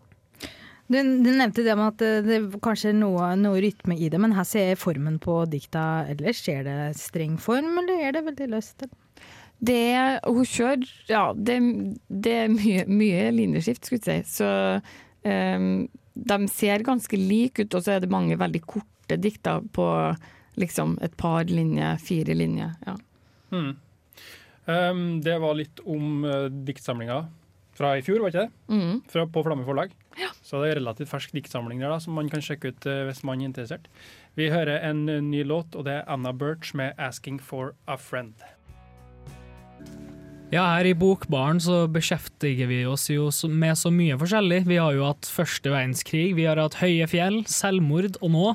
Du, 0.88 0.98
du 1.00 1.30
nevnte 1.32 1.64
det 1.66 1.76
med 1.80 1.94
at 1.94 2.04
eh, 2.08 2.26
det 2.26 2.62
kanskje 2.64 2.92
er 2.92 3.00
noe, 3.00 3.30
noe 3.40 3.62
rytme 3.64 4.00
i 4.00 4.10
det, 4.12 4.20
men 4.24 4.36
her 4.38 4.48
ser 4.48 4.72
jeg 4.72 4.82
formen 4.82 5.20
på 5.24 5.44
dikta 5.52 6.08
ellers. 6.12 6.44
Er 6.52 6.66
det 6.68 6.80
streng 7.00 7.38
form, 7.42 7.76
eller 7.84 8.08
er 8.08 8.18
det 8.18 8.28
veldig 8.32 8.54
løst? 8.56 8.88
eller? 8.88 9.03
Det 9.64 10.20
hun 10.26 10.46
kjører 10.48 10.86
Ja, 11.08 11.26
det, 11.36 11.58
det 12.08 12.34
er 12.46 12.52
mye, 12.52 12.86
mye 12.90 13.28
linjeskift, 13.36 13.86
skulle 13.88 14.02
jeg 14.04 14.26
si. 14.28 14.40
Så 14.42 14.50
um, 15.24 15.86
de 16.14 16.38
ser 16.52 16.86
ganske 16.86 17.18
like 17.18 17.64
ut, 17.64 17.78
og 17.78 17.86
så 17.86 17.96
er 17.96 18.04
det 18.04 18.12
mange 18.14 18.38
veldig 18.40 18.64
korte 18.68 19.18
dikter 19.20 19.64
på 19.74 19.88
liksom 20.60 20.98
et 21.02 21.16
par 21.18 21.48
linjer, 21.50 21.98
fire 22.02 22.36
linjer. 22.38 22.76
Ja. 22.86 22.98
Hmm. 23.54 23.72
Um, 24.66 25.22
det 25.24 25.40
var 25.44 25.58
litt 25.60 25.82
om 25.90 26.24
uh, 26.24 26.48
diktsamlinga 26.48 27.24
fra 27.74 27.96
i 27.98 28.04
fjor, 28.06 28.22
var 28.22 28.32
ikke 28.32 28.46
det? 28.46 28.52
Mm. 28.70 29.00
Fra, 29.10 29.26
på 29.28 29.44
Flamme 29.44 29.66
forlag. 29.68 29.96
Så 30.46 30.62
det 30.62 30.70
er 30.70 30.78
relativt 30.78 31.10
fersk 31.10 31.34
diktsamling 31.34 31.82
der 31.82 31.90
da, 31.90 31.98
som 32.04 32.14
man 32.16 32.30
kan 32.32 32.44
sjekke 32.44 32.72
ut 32.72 32.88
uh, 32.88 33.04
hvis 33.10 33.24
man 33.28 33.42
er 33.42 33.50
interessert. 33.50 33.90
Vi 34.38 34.52
hører 34.54 34.86
en 34.86 35.08
uh, 35.10 35.18
ny 35.26 35.42
låt, 35.48 35.76
og 35.76 35.88
det 35.88 35.98
er 36.00 36.12
Anna 36.12 36.32
Birch 36.32 36.76
med 36.78 36.94
'Asking 36.98 37.42
for 37.42 37.74
a 37.88 37.98
Friend'. 37.98 38.46
Ja, 40.54 40.68
her 40.76 40.86
i 40.86 40.94
Bokbaren 40.94 41.58
så 41.58 41.88
beskjeftiger 41.90 42.68
vi 42.70 42.84
oss 42.86 43.08
jo 43.10 43.32
med 43.50 43.74
så 43.80 43.90
mye 43.90 44.20
forskjellig. 44.22 44.60
Vi 44.70 44.76
har 44.78 44.94
jo 44.94 45.08
hatt 45.08 45.26
første 45.26 45.72
verdenskrig, 45.74 46.36
vi 46.38 46.46
har 46.46 46.62
hatt 46.62 46.78
høye 46.78 47.08
fjell, 47.10 47.40
selvmord, 47.50 48.20
og 48.22 48.30
nå 48.36 48.52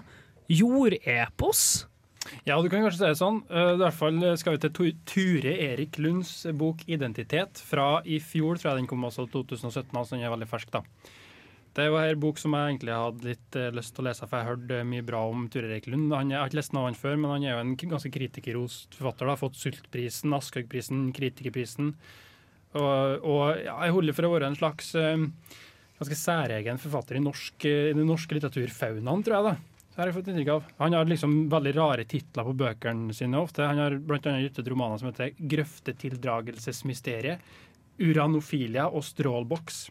jordepos. 0.47 1.65
Ja, 2.47 2.61
du 2.63 2.69
kan 2.71 2.85
kanskje 2.85 3.01
si 3.01 3.09
det 3.09 3.19
sånn. 3.19 3.41
Uh, 3.51 3.73
I 3.73 3.81
hvert 3.83 3.99
fall 3.99 4.23
skal 4.39 4.55
vi 4.55 4.63
til 4.63 4.95
Ture 5.11 5.57
Erik 5.73 5.99
Lunds 5.99 6.47
bok 6.61 6.87
'Identitet' 6.87 7.59
fra 7.67 7.89
i 8.07 8.21
fjor, 8.23 8.61
tror 8.61 8.77
jeg 8.77 8.85
den 8.85 8.91
kom 8.93 9.03
også 9.09 9.27
2017, 9.35 9.91
altså 9.91 10.15
den 10.15 10.23
er 10.23 10.37
veldig 10.37 10.51
fersk. 10.55 10.71
da. 10.71 10.85
Det 11.79 11.85
var 11.95 12.09
en 12.09 12.19
bok 12.19 12.41
som 12.43 12.55
jeg 12.57 12.73
egentlig 12.73 12.95
hadde 12.97 13.27
litt 13.29 13.57
eh, 13.59 13.69
lyst 13.77 13.93
til 13.95 14.03
å 14.03 14.09
lese, 14.09 14.27
for 14.27 14.35
jeg 14.35 14.47
har 14.47 14.57
hørt 14.57 14.73
eh, 14.75 14.89
mye 14.89 15.05
bra 15.07 15.21
om 15.31 15.45
Ture 15.53 15.69
Erik 15.69 15.87
Lund. 15.87 16.09
Han, 16.11 16.33
jeg 16.33 16.41
har 16.41 16.49
ikke 16.51 16.59
lest 16.59 16.73
noe 16.75 16.83
av 16.83 16.89
han 16.89 16.99
før, 16.99 17.15
men 17.21 17.31
han 17.31 17.45
er 17.45 17.53
jo 17.53 17.61
en 17.63 17.75
ganske 17.79 18.11
kritikerrost 18.17 18.97
forfatter. 18.99 19.25
da. 19.31 19.37
Fått 19.39 19.61
Sultprisen, 19.61 20.35
Aschehougprisen, 20.35 21.05
Kritikerprisen. 21.15 21.93
Og, 22.75 23.23
og 23.23 23.63
ja, 23.63 23.77
jeg 23.87 23.95
holder 23.95 24.17
for 24.17 24.27
å 24.27 24.33
være 24.33 24.49
en 24.51 24.59
slags 24.59 24.91
eh, 24.99 25.27
ganske 26.01 26.19
særegen 26.19 26.83
forfatter 26.83 27.15
i, 27.19 27.23
norsk, 27.23 27.55
i 27.69 27.95
den 27.95 28.11
norske 28.11 28.35
litteraturfaunaen, 28.35 29.23
tror 29.27 29.37
jeg. 29.37 29.45
da. 29.47 29.55
Det 29.93 29.99
har 30.03 30.09
jeg 30.11 30.19
fått 30.19 30.31
inntrykk 30.33 30.53
av. 30.55 30.63
Han 30.79 30.95
har 30.95 31.05
liksom 31.11 31.33
veldig 31.51 31.73
rare 31.75 32.05
titler 32.11 32.45
på 32.47 32.59
bøkene 32.59 33.15
sine 33.15 33.39
ofte. 33.43 33.67
Han 33.67 33.79
har 33.83 33.93
annet 33.99 34.45
gitt 34.49 34.61
ut 34.61 34.71
romaner 34.71 34.99
som 34.99 35.09
heter 35.11 35.29
'Grøftetildragelsesmysteriet', 35.39 37.41
'Uranofilia' 37.99 38.91
og 38.91 39.03
'Strålboks'. 39.03 39.91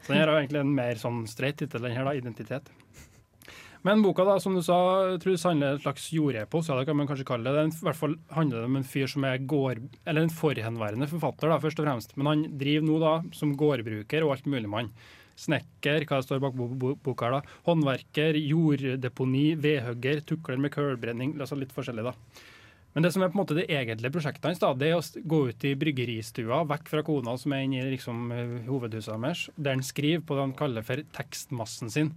Så 0.00 0.12
den 0.12 0.20
her 0.20 0.30
har 0.30 0.40
egentlig 0.40 0.62
en 0.64 0.74
mer 0.76 1.00
sånn 1.00 1.24
streit 1.30 1.58
tittel, 1.60 1.84
den 1.84 1.96
her 1.96 2.08
da, 2.08 2.14
'Identitet'. 2.16 2.72
Men 3.82 4.02
boka, 4.04 4.26
da, 4.28 4.34
som 4.40 4.52
du 4.52 4.60
sa, 4.60 4.76
Truls, 5.22 5.44
handler 5.48 5.78
et 5.78 5.84
slags 5.86 6.10
jordepos, 6.12 6.66
ja, 6.68 6.76
det 6.76 6.84
kan 6.88 6.98
man 6.98 7.08
kanskje 7.08 7.24
kalle 7.30 7.48
det. 7.48 7.54
det 7.56 7.60
er 7.62 7.68
en, 7.70 7.72
I 7.72 7.86
hvert 7.86 7.96
fall 7.96 8.16
handler 8.36 8.58
det 8.58 8.68
om 8.68 8.76
en 8.76 8.84
fyr 8.84 9.08
som 9.08 9.24
er 9.24 9.40
gård... 9.48 9.80
Eller 10.04 10.26
en 10.26 10.34
forhenværende 10.40 11.08
forfatter, 11.08 11.48
da, 11.48 11.56
først 11.62 11.80
og 11.80 11.88
fremst. 11.88 12.12
Men 12.20 12.28
han 12.28 12.44
driver 12.60 12.84
nå 12.84 12.98
da 13.00 13.14
som 13.32 13.56
gårdbruker 13.56 14.26
og 14.26 14.34
alt 14.34 14.50
mulig 14.52 14.68
mann. 14.68 14.92
Snekker, 15.40 16.04
hva 16.04 16.20
det 16.20 16.26
står 16.26 16.42
bak 16.44 16.58
bo 16.58 16.68
bo 16.76 16.92
boka 17.00 17.30
her 17.30 17.38
da. 17.38 17.56
Håndverker, 17.70 18.36
jorddeponi, 18.36 19.46
vedhugger, 19.64 20.20
tukler 20.28 20.60
med 20.60 20.74
kølbrenning. 20.76 21.32
Altså 21.40 21.56
litt 21.56 21.72
forskjellig, 21.72 22.04
da. 22.10 22.12
Men 22.94 23.04
det 23.06 23.12
som 23.14 23.22
er 23.22 23.30
på 23.30 23.38
en 23.38 23.42
måte 23.44 23.54
det 23.54 23.68
egentlige 23.70 24.12
prosjektet 24.16 24.48
hans, 24.48 24.62
det 24.80 24.88
er 24.88 24.98
å 24.98 25.26
gå 25.30 25.40
ut 25.50 25.66
i 25.68 25.76
bryggeristua, 25.78 26.64
vekk 26.72 26.88
fra 26.90 27.04
kona 27.06 27.36
som 27.38 27.54
er 27.54 27.66
inne 27.66 27.84
i 27.84 27.92
liksom, 27.92 28.24
eh, 28.34 28.56
hovedhuset 28.66 29.14
deres, 29.14 29.44
der 29.56 29.76
han 29.76 29.86
skriver 29.86 30.24
på 30.26 30.38
det 30.38 30.46
han 30.48 30.56
kaller 30.58 30.86
for 30.86 31.02
tekstmassen 31.14 31.92
sin, 31.92 32.14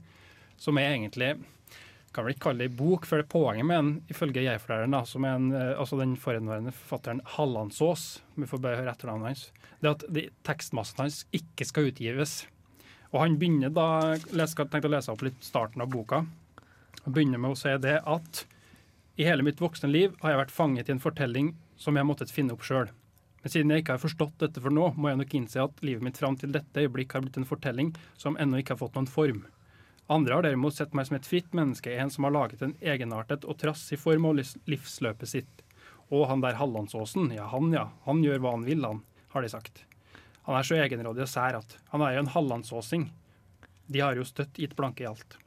som 0.58 0.80
er 0.82 0.96
egentlig 0.96 1.36
kan 2.14 2.26
vel 2.26 2.36
ikke 2.36 2.46
kalle 2.46 2.62
det 2.62 2.70
en 2.70 2.78
bok, 2.78 3.08
for 3.10 3.20
det 3.20 3.26
er 3.26 3.34
poenget 3.34 3.66
med 3.66 3.80
den, 3.80 3.92
ifølge 4.14 4.44
jeg-forlæreren, 4.46 4.96
som 5.10 5.26
er 5.26 5.36
en, 5.40 5.52
eh, 5.58 5.80
altså 5.80 5.98
den 5.98 6.16
forhenværende 6.20 6.74
forfatteren 6.76 7.22
Hallandsås, 7.36 8.22
vi 8.38 8.50
får 8.50 8.62
bare 8.62 8.82
høre 8.82 8.94
etternavnet 8.94 9.32
hans, 9.32 9.52
det 9.82 9.90
er 9.90 9.96
at 9.96 10.06
de, 10.14 10.26
tekstmassen 10.46 11.04
hans 11.04 11.24
ikke 11.34 11.66
skal 11.66 11.90
utgives. 11.90 12.36
Og 13.14 13.22
han 13.24 13.38
begynner 13.42 13.74
da, 13.74 13.88
jeg 14.30 14.54
tenkte 14.58 14.90
å 14.90 14.94
lese 14.94 15.14
opp 15.14 15.26
litt 15.26 15.42
starten 15.46 15.82
av 15.82 15.90
boka, 15.94 16.24
og 17.04 17.10
begynner 17.14 17.42
med 17.42 17.56
å 17.56 17.58
si 17.58 17.74
det 17.82 17.98
at 18.06 18.46
i 19.15 19.26
hele 19.28 19.43
mitt 19.45 19.62
voksne 19.62 19.91
liv 19.91 20.13
har 20.23 20.34
jeg 20.34 20.39
vært 20.39 20.54
fanget 20.54 20.89
i 20.89 20.93
en 20.95 21.02
fortelling 21.02 21.54
som 21.78 21.97
jeg 21.97 22.08
måttet 22.10 22.34
finne 22.34 22.56
opp 22.56 22.63
sjøl. 22.65 22.88
Men 23.43 23.52
siden 23.52 23.73
jeg 23.73 23.84
ikke 23.84 23.97
har 23.97 24.02
forstått 24.02 24.39
dette 24.41 24.62
for 24.63 24.73
nå, 24.73 24.88
må 24.95 25.12
jeg 25.12 25.19
nok 25.19 25.36
innse 25.38 25.62
at 25.62 25.84
livet 25.86 26.06
mitt 26.06 26.17
fram 26.17 26.38
til 26.39 26.54
dette 26.56 26.86
øyeblikk 26.86 27.13
har 27.13 27.26
blitt 27.26 27.38
en 27.38 27.45
fortelling 27.45 27.91
som 28.17 28.39
ennå 28.41 28.62
ikke 28.62 28.73
har 28.73 28.82
fått 28.82 28.97
noen 28.97 29.10
form. 29.12 29.43
Andre 30.12 30.38
har 30.38 30.45
derimot 30.47 30.76
sett 30.76 30.95
meg 30.97 31.08
som 31.08 31.17
et 31.19 31.28
fritt 31.30 31.54
menneske, 31.56 31.93
en 31.93 32.10
som 32.12 32.26
har 32.26 32.34
laget 32.34 32.63
en 32.65 32.73
egenartet 32.82 33.45
og 33.45 33.60
trassig 33.62 33.99
form 34.02 34.26
av 34.32 34.39
livsløpet 34.39 35.30
sitt. 35.30 35.63
Og 36.10 36.26
han 36.32 36.41
der 36.43 36.58
Hallandsåsen, 36.60 37.30
ja 37.36 37.45
han 37.52 37.69
ja, 37.76 37.89
han 38.08 38.23
gjør 38.26 38.41
hva 38.41 38.56
han 38.58 38.65
vil, 38.67 38.84
han, 38.88 39.04
har 39.36 39.45
de 39.45 39.52
sagt. 39.54 39.86
Han 40.47 40.58
er 40.58 40.67
så 40.67 40.80
egenrådig 40.80 41.23
og 41.28 41.32
sær 41.32 41.60
at 41.62 41.78
han 41.93 42.04
er 42.04 42.17
jo 42.17 42.26
en 42.26 42.34
hallandsåsing. 42.34 43.08
De 43.88 44.02
har 44.04 44.17
jo 44.17 44.26
støtt 44.28 44.60
gitt 44.60 44.76
blanke 44.80 45.06
i 45.06 45.08
alt. 45.08 45.38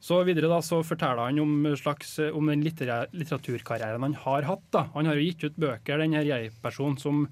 Så 0.00 0.20
videre 0.28 0.50
da, 0.52 0.60
så 0.62 0.82
forteller 0.84 1.30
han 1.30 1.40
om, 1.40 1.52
slags, 1.78 2.18
om 2.28 2.50
den 2.50 2.62
litteraturkarrieren 2.62 4.04
han 4.04 4.16
har 4.26 4.46
hatt. 4.46 4.64
da. 4.70 4.86
Han 4.94 5.08
har 5.08 5.18
jo 5.18 5.26
gitt 5.26 5.46
ut 5.48 5.60
bøker, 5.60 5.98
den 6.02 6.14
her 6.18 6.28
jeg-personen 6.28 6.98
som 7.00 7.26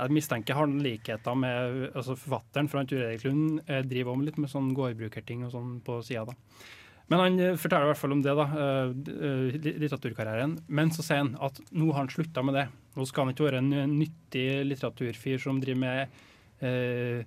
jeg 0.00 0.16
mistenker 0.16 0.56
har 0.56 0.68
noen 0.68 0.84
likheter 0.84 1.36
med 1.36 1.90
altså 1.90 2.16
forfatteren 2.16 2.70
fra 2.72 2.86
Ture 2.88 3.10
Erik 3.10 3.26
Lund. 3.26 3.60
eh, 3.66 3.82
driver 3.84 4.14
om 4.14 4.22
litt 4.24 4.38
med 4.40 4.48
sånn 4.48 4.72
gårdbrukerting 4.72 5.44
og 5.44 5.52
sånn 5.52 5.74
på 5.84 6.00
sida. 6.06 6.24
da. 6.24 6.34
Men 7.10 7.20
han 7.20 7.38
eh, 7.42 7.58
forteller 7.58 7.88
i 7.88 7.90
hvert 7.90 8.00
fall 8.00 8.14
om 8.14 8.22
det, 8.24 8.34
da, 8.38 8.46
eh, 8.64 8.92
eh, 9.18 9.58
litteraturkarrieren. 9.82 10.56
Men 10.68 10.92
så 10.94 11.04
sier 11.04 11.24
han 11.24 11.34
at 11.42 11.60
nå 11.70 11.90
har 11.90 12.04
han 12.04 12.12
slutta 12.12 12.44
med 12.46 12.56
det. 12.56 12.66
Nå 12.96 13.06
skal 13.08 13.26
han 13.26 13.34
ikke 13.34 13.48
være 13.50 13.60
en 13.60 13.96
nyttig 13.98 14.46
litteraturfyr 14.70 15.42
som 15.42 15.60
driver 15.60 15.82
med 15.84 16.20
eh, 16.64 17.26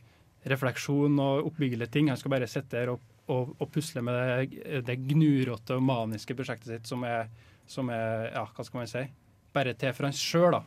refleksjon 0.49 1.19
og 1.19 1.51
oppbyggelige 1.51 1.91
ting. 1.93 2.09
Han 2.09 2.17
skal 2.19 2.33
bare 2.33 2.49
sitte 2.49 2.79
der 2.79 2.95
og, 2.95 3.03
og, 3.31 3.55
å 3.61 3.67
pusle 3.71 4.03
med 4.03 4.17
det, 4.17 4.83
det 4.87 4.99
gnuråtte 5.07 5.77
og 5.77 5.85
maniske 5.85 6.35
prosjektet 6.37 6.69
sitt, 6.69 6.89
som 6.89 7.05
er, 7.07 7.29
som 7.69 7.91
er 7.93 8.31
ja, 8.33 8.45
hva 8.49 8.65
skal 8.67 8.81
man 8.81 8.91
si, 8.91 9.03
bare 9.55 9.75
til 9.79 9.93
for 9.95 10.09
han 10.09 10.17
sjøl, 10.17 10.57
da. 10.57 10.63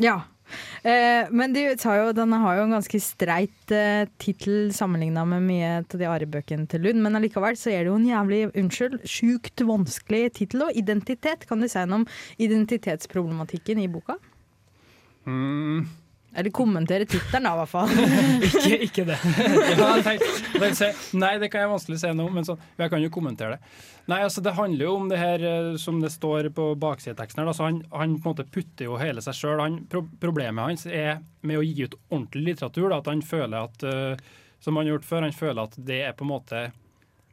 Ja. 0.00 0.16
Eh, 0.82 1.28
men 1.30 1.52
de 1.54 1.66
jo, 1.68 2.06
den 2.16 2.32
har 2.42 2.56
jo 2.56 2.64
en 2.64 2.74
ganske 2.74 3.00
streit 3.04 3.74
eh, 3.74 4.08
tittel 4.18 4.72
sammenligna 4.74 5.26
med 5.28 5.44
mye 5.46 5.72
av 5.82 5.98
de 6.00 6.08
Are-bøkene 6.08 6.66
til 6.70 6.86
Lund, 6.86 7.02
men 7.04 7.18
allikevel 7.18 7.58
så 7.60 7.70
er 7.70 7.84
det 7.84 7.92
jo 7.92 7.98
en 8.00 8.08
jævlig, 8.08 8.40
unnskyld, 8.58 8.98
sjukt 9.04 9.62
vanskelig 9.68 10.24
tittel. 10.40 10.66
Og 10.66 10.80
identitet, 10.80 11.46
kan 11.46 11.62
du 11.62 11.68
si 11.70 11.84
noe 11.84 12.02
om 12.02 12.08
identitetsproblematikken 12.40 13.82
i 13.84 13.90
boka? 13.92 14.16
Mm. 15.28 15.84
Eller 16.30 16.52
kommentere 16.54 17.06
tittelen, 17.10 17.48
da, 17.48 17.54
i 17.56 17.58
hvert 17.58 17.70
fall. 17.72 17.90
Ikke, 18.48 18.76
ikke 18.86 19.04
det. 19.08 19.16
Ja, 19.80 20.76
nei, 21.18 21.32
det 21.42 21.48
kan 21.50 21.64
jeg 21.64 21.70
vanskelig 21.72 21.98
se 22.02 22.12
nå, 22.14 22.28
men 22.30 22.46
så, 22.46 22.54
jeg 22.78 22.92
kan 22.92 23.02
jo 23.02 23.10
kommentere 23.12 23.56
det. 23.56 23.72
Nei, 24.10 24.20
altså 24.26 24.42
Det 24.44 24.54
handler 24.54 24.86
jo 24.86 24.92
om 24.98 25.08
det 25.10 25.18
her 25.20 25.42
eh, 25.46 25.70
som 25.80 25.98
det 26.02 26.12
står 26.14 26.50
på 26.54 26.68
baksideteksten. 26.80 27.42
her. 27.42 27.50
da, 27.50 27.54
så 27.56 27.66
han, 27.66 27.80
han 27.90 28.14
på 28.18 28.30
en 28.30 28.36
måte 28.36 28.46
putter 28.46 28.86
jo 28.86 28.98
hele 29.00 29.22
seg 29.24 29.36
sjøl. 29.38 29.62
Pro 29.90 30.04
problemet 30.22 30.70
hans 30.70 30.86
er 30.86 31.18
med 31.46 31.58
å 31.58 31.64
gi 31.66 31.86
ut 31.86 31.98
ordentlig 32.10 32.52
litteratur. 32.52 32.88
da, 32.90 33.00
At 33.02 33.10
han 33.10 33.22
føler 33.26 33.66
at 33.66 33.84
uh, 33.86 34.30
som 34.62 34.76
han 34.76 34.86
har 34.86 34.96
gjort 34.96 35.08
før, 35.08 35.26
han 35.26 35.36
føler 35.36 35.62
at 35.64 35.76
det 35.90 36.00
er 36.04 36.16
på 36.16 36.26
en 36.26 36.34
måte 36.34 36.64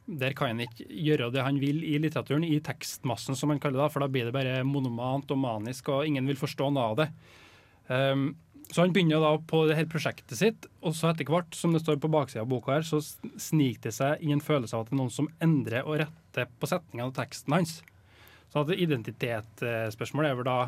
Der 0.08 0.32
kan 0.32 0.54
han 0.54 0.62
ikke 0.64 0.86
gjøre 0.88 1.30
det 1.34 1.42
han 1.44 1.58
vil 1.60 1.82
i 1.84 1.98
litteraturen, 2.00 2.46
i 2.46 2.60
tekstmassen, 2.64 3.36
som 3.36 3.50
han 3.52 3.60
kaller 3.60 3.82
det. 3.82 3.90
For 3.92 4.00
da 4.00 4.08
blir 4.08 4.28
det 4.28 4.34
bare 4.34 4.62
monomant 4.64 5.30
og 5.30 5.38
manisk, 5.42 5.90
og 5.92 6.06
ingen 6.08 6.26
vil 6.26 6.40
forstå 6.40 6.70
noe 6.72 6.86
av 6.92 6.96
det. 7.02 7.08
Um, 7.88 8.30
så 8.68 8.84
han 8.84 8.92
begynner 8.92 9.22
da 9.22 9.30
på 9.48 9.62
det 9.68 9.78
her 9.78 9.86
prosjektet 9.88 10.36
sitt, 10.36 10.66
og 10.84 10.92
så 10.96 11.10
etter 11.10 11.28
hvert, 11.28 11.56
som 11.56 11.72
det 11.72 11.80
står 11.80 12.00
på 12.02 12.10
baksida 12.12 12.42
av 12.44 12.50
boka 12.50 12.74
her, 12.74 12.84
så 12.84 13.00
sniker 13.00 13.88
det 13.88 13.94
seg 13.96 14.24
i 14.24 14.34
en 14.34 14.44
følelse 14.44 14.76
av 14.76 14.84
at 14.84 14.90
det 14.90 14.96
er 14.96 15.00
noen 15.00 15.14
som 15.14 15.30
endrer 15.44 15.88
og 15.88 16.02
retter 16.02 16.50
på 16.60 16.68
setningene 16.68 17.08
og 17.08 17.16
teksten 17.16 17.56
hans. 17.56 17.78
Så 18.52 18.62
at 18.62 18.72
identitetsspørsmålet 18.76 20.30
er 20.30 20.38
vel 20.38 20.48
da, 20.48 20.58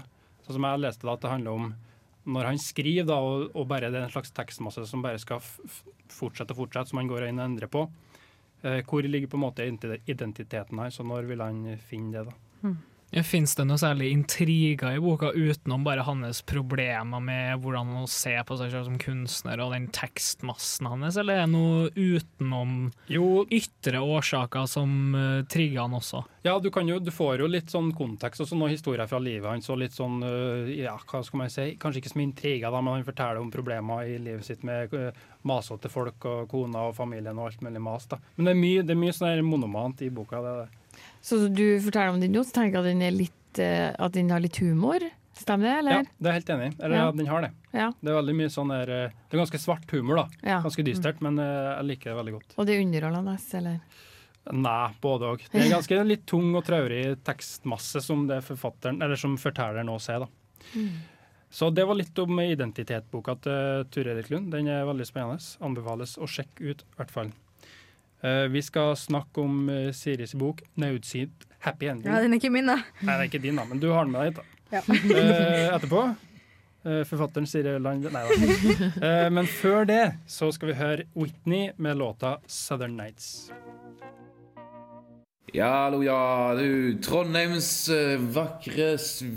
sånn 0.47 0.57
som 0.57 0.69
jeg 0.69 0.83
leste 0.85 1.09
da, 1.09 1.17
at 1.17 1.25
det 1.25 1.33
handler 1.35 1.59
om 1.59 1.73
når 2.31 2.51
han 2.51 2.61
skriver, 2.61 3.09
da, 3.09 3.19
og, 3.25 3.51
og 3.57 3.69
bare 3.69 3.89
det 3.93 4.01
er 4.01 4.07
en 4.07 4.13
slags 4.13 4.33
tekstmasse 4.37 4.85
som 4.89 5.05
bare 5.05 5.21
skal 5.21 5.41
fortsette 6.13 6.55
og 6.55 6.65
fortsette, 6.65 6.93
som 6.93 7.01
han 7.01 7.09
går 7.11 7.29
inn 7.29 7.41
og 7.41 7.47
endrer 7.49 7.73
på. 7.73 7.87
Eh, 8.63 8.81
hvor 8.85 9.05
ligger 9.05 9.31
på 9.33 9.39
en 9.41 9.45
måte 9.47 9.65
identiteten 9.65 10.81
hans, 10.81 11.01
og 11.01 11.09
når 11.09 11.29
vil 11.31 11.45
han 11.45 11.63
finne 11.89 12.13
det? 12.17 12.33
da? 12.33 12.39
Fins 13.11 13.57
det 13.59 13.65
noe 13.67 13.79
særlig 13.81 14.13
intriger 14.15 14.95
i 14.95 15.01
boka 15.03 15.33
utenom 15.35 15.83
bare 15.83 16.05
hans 16.07 16.45
problemer 16.47 17.23
med 17.25 17.59
hvordan 17.59 17.91
han 17.97 18.07
ser 18.11 18.45
på 18.47 18.55
seg 18.61 18.71
selv 18.71 18.87
som 18.87 19.01
kunstner 19.03 19.59
og 19.65 19.75
den 19.75 19.89
tekstmassen 19.95 20.87
hans, 20.87 21.19
eller 21.19 21.41
er 21.41 21.49
det 21.49 21.55
noe 21.57 21.89
utenom 21.91 22.93
Jo, 23.11 23.43
ytre 23.51 24.03
årsaker 24.05 24.69
som 24.71 25.17
uh, 25.17 25.43
trigger 25.51 25.83
han 25.83 25.99
også? 25.99 26.23
Ja, 26.47 26.55
du, 26.63 26.71
kan 26.73 26.89
jo, 26.89 27.01
du 27.03 27.11
får 27.13 27.43
jo 27.43 27.51
litt 27.51 27.75
sånn 27.75 27.91
kontekst 27.99 28.45
og 28.45 28.49
så 28.49 28.57
noen 28.57 28.77
historier 28.77 29.11
fra 29.11 29.19
livet 29.21 29.51
hans. 29.51 29.69
og 29.75 29.83
litt 29.83 29.97
sånn, 29.97 30.23
uh, 30.23 30.71
ja, 30.71 30.95
hva 31.11 31.25
skal 31.27 31.43
man 31.43 31.51
si, 31.53 31.67
Kanskje 31.81 32.05
ikke 32.05 32.15
som 32.15 32.23
intriger, 32.23 32.71
da, 32.71 32.79
men 32.79 33.01
han 33.01 33.09
forteller 33.09 33.43
om 33.43 33.51
problemer 33.53 34.07
i 34.07 34.21
livet 34.23 34.47
sitt 34.47 34.63
med 34.67 34.95
uh, 34.95 35.11
masete 35.51 35.91
folk 35.91 36.25
og 36.31 36.47
kona 36.53 36.87
og 36.91 36.97
familien 36.97 37.39
og 37.39 37.51
alt 37.51 37.67
mulig 37.67 37.83
mas. 37.83 38.07
da. 38.07 38.21
Men 38.37 38.47
det 38.47 38.55
er 38.55 38.63
mye, 38.63 38.85
det 38.87 38.95
er 38.95 39.03
mye 39.03 39.17
sånn 39.17 39.43
monomant 39.47 40.07
i 40.07 40.15
boka. 40.15 40.45
det 40.45 40.55
er 40.55 40.63
det. 40.63 40.80
Så 41.21 41.41
du 41.53 41.65
forteller 41.85 42.15
om 42.15 42.21
den 42.23 42.33
nå, 42.33 42.43
så 42.47 42.57
tenker 42.57 42.79
jeg 42.79 42.85
at 42.85 42.91
den, 42.91 43.03
er 43.05 43.17
litt, 43.17 43.61
eh, 43.61 43.89
at 43.93 44.15
den 44.17 44.31
har 44.33 44.43
litt 44.43 44.57
humor. 44.63 45.05
Stemmer 45.41 45.71
det, 45.71 45.75
eller? 45.81 45.93
Ja, 45.93 46.05
det 46.05 46.29
er 46.29 46.35
jeg 46.35 46.41
helt 46.41 46.53
enig 46.55 46.69
i. 46.69 46.73
Eller 46.85 46.97
ja. 47.01 47.11
Den 47.17 47.29
har 47.31 47.45
det. 47.47 47.51
Ja. 47.73 47.89
Det 48.01 48.13
er 48.13 48.17
veldig 48.19 48.37
mye 48.41 48.53
sånn 48.53 48.73
der, 48.73 48.93
øh, 48.93 49.19
det 49.29 49.37
er 49.37 49.43
ganske 49.45 49.61
svart 49.63 49.95
humor, 49.95 50.23
da. 50.23 50.25
ja. 50.45 50.59
Ganske 50.65 50.85
dystert, 50.85 51.21
men 51.25 51.41
øh, 51.41 51.69
jeg 51.79 51.89
liker 51.93 52.11
det 52.13 52.17
veldig 52.19 52.35
godt. 52.39 52.57
Og 52.57 52.69
det 52.69 52.77
er 52.77 52.85
underholdende, 52.85 53.37
eller? 53.61 53.79
Nei, 54.51 54.89
både 55.05 55.31
òg. 55.35 55.47
Det 55.53 55.61
er 55.63 55.73
ganske 55.77 56.03
litt 56.09 56.27
tung 56.29 56.51
og 56.59 56.65
traurig 56.67 57.03
tekstmasse 57.29 58.01
som 58.05 58.25
det 58.29 58.41
forfatteren, 58.45 59.01
eller 59.05 59.21
som 59.21 59.37
fortelleren 59.41 59.89
nå 59.89 59.99
ser. 60.03 60.25
da. 60.25 60.83
Så 61.51 61.69
det 61.75 61.85
var 61.89 61.99
litt 61.99 62.17
om 62.23 62.41
identitetboka 62.41 63.35
til 63.45 63.85
Ture 63.93 64.15
Erik 64.15 64.31
Lund. 64.31 64.53
Den 64.55 64.69
er 64.71 64.87
veldig 64.89 65.07
spennende. 65.09 65.43
Anbefales 65.67 66.17
å 66.21 66.29
sjekke 66.31 66.73
ut, 66.73 66.85
i 66.87 66.99
hvert 67.01 67.15
fall. 67.15 67.33
Eh, 68.21 68.47
vi 68.53 68.63
skal 68.63 68.97
snakke 68.97 69.41
om 69.41 69.69
uh, 69.69 69.93
Siris 69.97 70.35
bok 70.35 70.63
'Naudsynt 70.77 71.47
happy 71.65 71.89
ending'. 71.89 72.13
Ja, 72.13 72.23
den 72.23 72.33
er 72.33 72.41
ikke 72.41 72.51
min, 72.53 72.67
da. 72.69 72.81
Nei, 73.01 73.15
det 73.15 73.21
er 73.21 73.29
ikke 73.31 73.43
din, 73.43 73.57
da, 73.57 73.65
men 73.65 73.81
du 73.81 73.91
har 73.93 74.05
den 74.05 74.13
med 74.13 74.21
deg 74.21 74.33
hit. 74.33 74.59
Ja. 74.71 74.83
Eh, 75.21 75.75
etterpå 75.75 76.03
eh, 76.85 77.03
forfatteren 77.09 77.47
Siri 77.49 77.79
Land 77.83 78.07
Nei 78.13 78.23
da. 78.29 78.37
Eh, 79.09 79.29
men 79.33 79.49
før 79.49 79.89
det 79.89 80.05
så 80.31 80.51
skal 80.55 80.73
vi 80.73 80.79
høre 80.79 81.09
Whitney 81.15 81.73
med 81.77 81.97
låta 81.97 82.39
'Southern 82.47 82.97
Nights'. 83.01 83.51
Ja, 85.53 85.67
hallo, 85.85 86.03
ja, 86.03 86.55
du. 86.55 86.99
Trondheims 87.03 87.89
eh, 87.89 88.21
vakre 88.21 88.93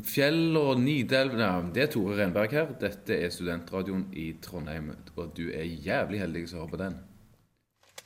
fjell 0.05 0.53
og 0.59 0.77
Nidelv 0.83 1.39
ja, 1.41 1.55
Det 1.73 1.87
er 1.87 1.89
Tore 1.89 2.19
Renberg 2.19 2.53
her. 2.53 2.69
Dette 2.79 3.17
er 3.17 3.33
studentradioen 3.33 4.05
i 4.13 4.27
Trondheim, 4.43 4.91
og 5.15 5.33
du 5.33 5.47
er 5.49 5.65
jævlig 5.65 6.21
heldig 6.21 6.45
som 6.51 6.61
hører 6.61 6.75
på 6.75 6.81
den. 6.83 6.99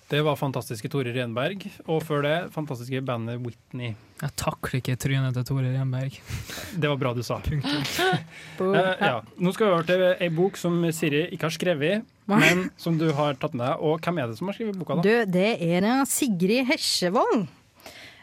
Det 0.07 0.21
var 0.23 0.37
fantastiske 0.39 0.87
Tore 0.87 1.11
Renberg, 1.11 1.65
og 1.91 1.99
før 2.07 2.21
det 2.23 2.35
fantastiske 2.53 3.01
bandet 3.03 3.41
Whitney. 3.43 3.89
Jeg 4.21 4.31
takler 4.39 4.77
ikke 4.79 4.95
trynet 5.03 5.35
til 5.35 5.43
Tore 5.49 5.73
Renberg. 5.73 6.15
Det 6.79 6.87
var 6.87 6.95
bra 7.01 7.11
du 7.17 7.19
sa. 7.27 7.41
Eh, 8.57 9.01
ja. 9.03 9.19
Nå 9.37 9.51
skal 9.53 9.67
vi 9.67 9.73
over 9.75 9.85
til 9.85 10.01
ei 10.23 10.29
bok 10.33 10.55
som 10.57 10.79
Siri 10.95 11.25
ikke 11.35 11.45
har 11.45 11.53
skrevet, 11.53 12.07
men 12.31 12.63
som 12.81 12.95
du 12.97 13.05
har 13.13 13.35
tatt 13.37 13.53
med 13.53 13.67
deg. 13.67 13.83
Og 13.85 13.99
hvem 14.01 14.17
er 14.23 14.31
det 14.31 14.39
som 14.39 14.49
har 14.49 14.55
skrevet 14.57 14.79
boka, 14.79 14.97
da? 14.97 15.03
Du, 15.05 15.31
det 15.35 15.49
er 15.61 15.85
eh, 15.85 16.01
Sigrid 16.09 16.65
Hesjevold. 16.71 17.43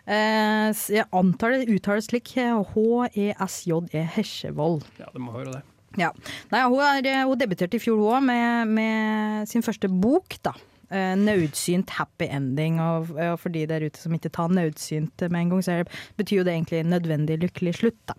Eh, 0.09 0.73
jeg 0.97 1.07
antar 1.15 1.55
det 1.55 1.69
uttales 1.77 2.09
slik. 2.11 2.33
eh, 2.41 2.51
H-E-S-J-E 2.73 4.03
Hesjevold. 4.17 4.83
Ja, 4.99 5.13
det 5.15 5.23
må 5.23 5.37
høre 5.37 5.55
det. 5.61 5.63
Ja. 6.01 6.11
Nei, 6.51 6.65
hun, 6.67 6.81
er, 6.83 7.07
eh, 7.13 7.23
hun 7.29 7.39
debuterte 7.39 7.79
i 7.79 7.85
fjor 7.85 8.01
hun 8.01 8.11
òg 8.17 8.27
med, 8.33 8.75
med 8.81 9.53
sin 9.53 9.63
første 9.63 9.87
bok, 9.93 10.41
da. 10.43 10.57
Eh, 10.91 11.15
Nødsynt 11.17 11.91
happy 11.91 12.29
ending. 12.29 12.81
Og, 12.81 13.11
og 13.17 13.39
for 13.41 13.55
de 13.55 13.67
der 13.71 13.87
ute 13.87 14.01
som 14.01 14.15
ikke 14.15 14.33
tar 14.35 14.53
nødsynt 14.53 15.27
med 15.31 15.41
en 15.41 15.51
gang, 15.55 15.65
så 15.65 15.83
betyr 16.19 16.43
jo 16.43 16.47
det 16.47 16.55
egentlig 16.55 16.85
nødvendig 16.85 17.41
lykkelig 17.47 17.75
slutt, 17.81 18.01
da. 18.09 18.19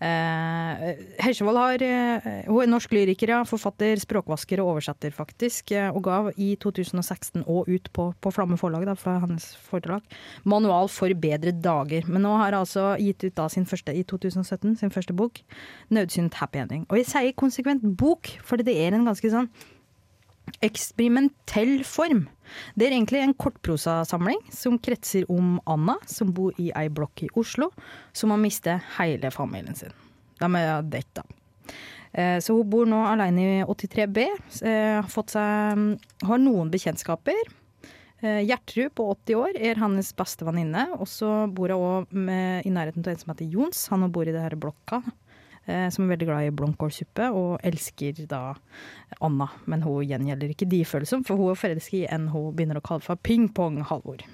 Uh, 0.00 0.94
Hesjevold 1.20 1.58
har, 1.58 1.82
uh, 1.82 2.28
hun 2.46 2.62
er 2.62 2.68
norsk 2.70 2.92
lyriker, 2.94 3.32
ja, 3.34 3.40
forfatter, 3.44 3.98
språkvasker 4.00 4.62
og 4.62 4.76
oversetter, 4.76 5.12
faktisk. 5.12 5.74
Uh, 5.74 5.90
Og 5.90 6.04
ga 6.06 6.20
i 6.40 6.54
2016 6.62 7.42
og 7.44 7.68
ut 7.68 7.90
på, 7.92 8.06
på 8.22 8.32
Flamme 8.32 8.56
forlag, 8.60 8.86
da, 8.88 8.94
fra 8.96 9.18
hans 9.20 9.50
forlag, 9.68 10.06
manual 10.48 10.88
for 10.88 11.12
bedre 11.20 11.52
dager. 11.52 12.06
Men 12.08 12.24
nå 12.24 12.36
har 12.38 12.54
hun 12.54 12.62
altså 12.62 12.94
gitt 13.02 13.26
ut 13.26 13.36
da 13.36 13.48
sin 13.52 13.68
første 13.68 13.92
i 13.92 14.06
2017, 14.08 14.78
sin 14.80 14.94
første 14.94 15.16
bok, 15.16 15.42
'Nødsynt 15.90 16.38
happy 16.40 16.62
ending'. 16.62 16.86
Og 16.88 17.02
jeg 17.02 17.10
sier 17.10 17.36
konsekvent 17.36 17.84
bok, 17.98 18.30
for 18.44 18.56
det 18.56 18.78
er 18.78 18.94
en 18.94 19.04
ganske 19.10 19.34
sånn 19.34 19.50
eksperimentell 20.62 21.82
form. 21.86 22.24
Det 22.74 22.86
er 22.88 22.94
egentlig 22.96 23.20
en 23.22 23.34
kortprosasamling 23.38 24.40
som 24.52 24.78
kretser 24.82 25.26
om 25.30 25.58
Anna, 25.70 25.96
som 26.10 26.32
bor 26.34 26.52
i 26.58 26.70
ei 26.76 26.88
blokk 26.90 27.22
i 27.26 27.30
Oslo, 27.38 27.70
som 28.12 28.30
har 28.34 28.40
mistet 28.42 28.82
hele 28.98 29.30
familien 29.34 29.76
sin. 29.78 29.94
De 30.40 30.48
er 30.58 30.82
dette. 30.82 31.22
Eh, 32.12 32.38
Så 32.40 32.56
hun 32.56 32.68
bor 32.70 32.86
nå 32.86 33.04
alene 33.06 33.60
i 33.60 33.64
83B. 33.64 34.26
eh, 34.66 35.00
Har, 35.00 35.08
fått 35.08 35.30
seg, 35.36 35.98
har 36.26 36.38
noen 36.38 36.70
bekjentskaper. 36.72 37.38
Eh, 38.22 38.42
Gjertrud 38.44 38.94
på 38.94 39.06
80 39.14 39.34
år 39.38 39.56
er 39.60 39.78
hennes 39.80 40.12
beste 40.12 40.44
venninne. 40.44 40.88
Og 40.98 41.06
så 41.06 41.46
bor 41.54 41.68
hun 41.70 41.78
òg 41.78 42.66
i 42.66 42.70
nærheten 42.70 43.04
av 43.06 43.12
en 43.14 43.16
som 43.22 43.30
heter 43.34 43.48
Jons. 43.52 43.86
Han 43.88 44.10
bor 44.10 44.26
i 44.26 44.32
det 44.32 44.42
her 44.42 44.56
blokka. 44.56 45.02
Eh, 45.66 45.88
Som 45.92 46.04
er 46.04 46.14
veldig 46.14 46.28
glad 46.28 46.46
i 46.46 46.54
blomkålsuppe 46.54 47.30
og 47.36 47.60
elsker 47.66 48.24
da 48.30 48.54
Anna. 49.20 49.48
Men 49.66 49.84
hun 49.86 50.04
gjengjelder 50.06 50.54
ikke 50.54 50.68
de 50.70 50.82
følelsene, 50.88 51.26
for 51.26 51.40
hun 51.40 51.52
er 51.52 51.60
forelska 51.60 51.96
i 52.02 52.08
en 52.10 52.28
hun 52.32 52.52
begynner 52.56 52.80
å 52.80 52.84
kalle 52.84 53.04
for 53.04 53.20
pingpong-Halvor. 53.28 54.26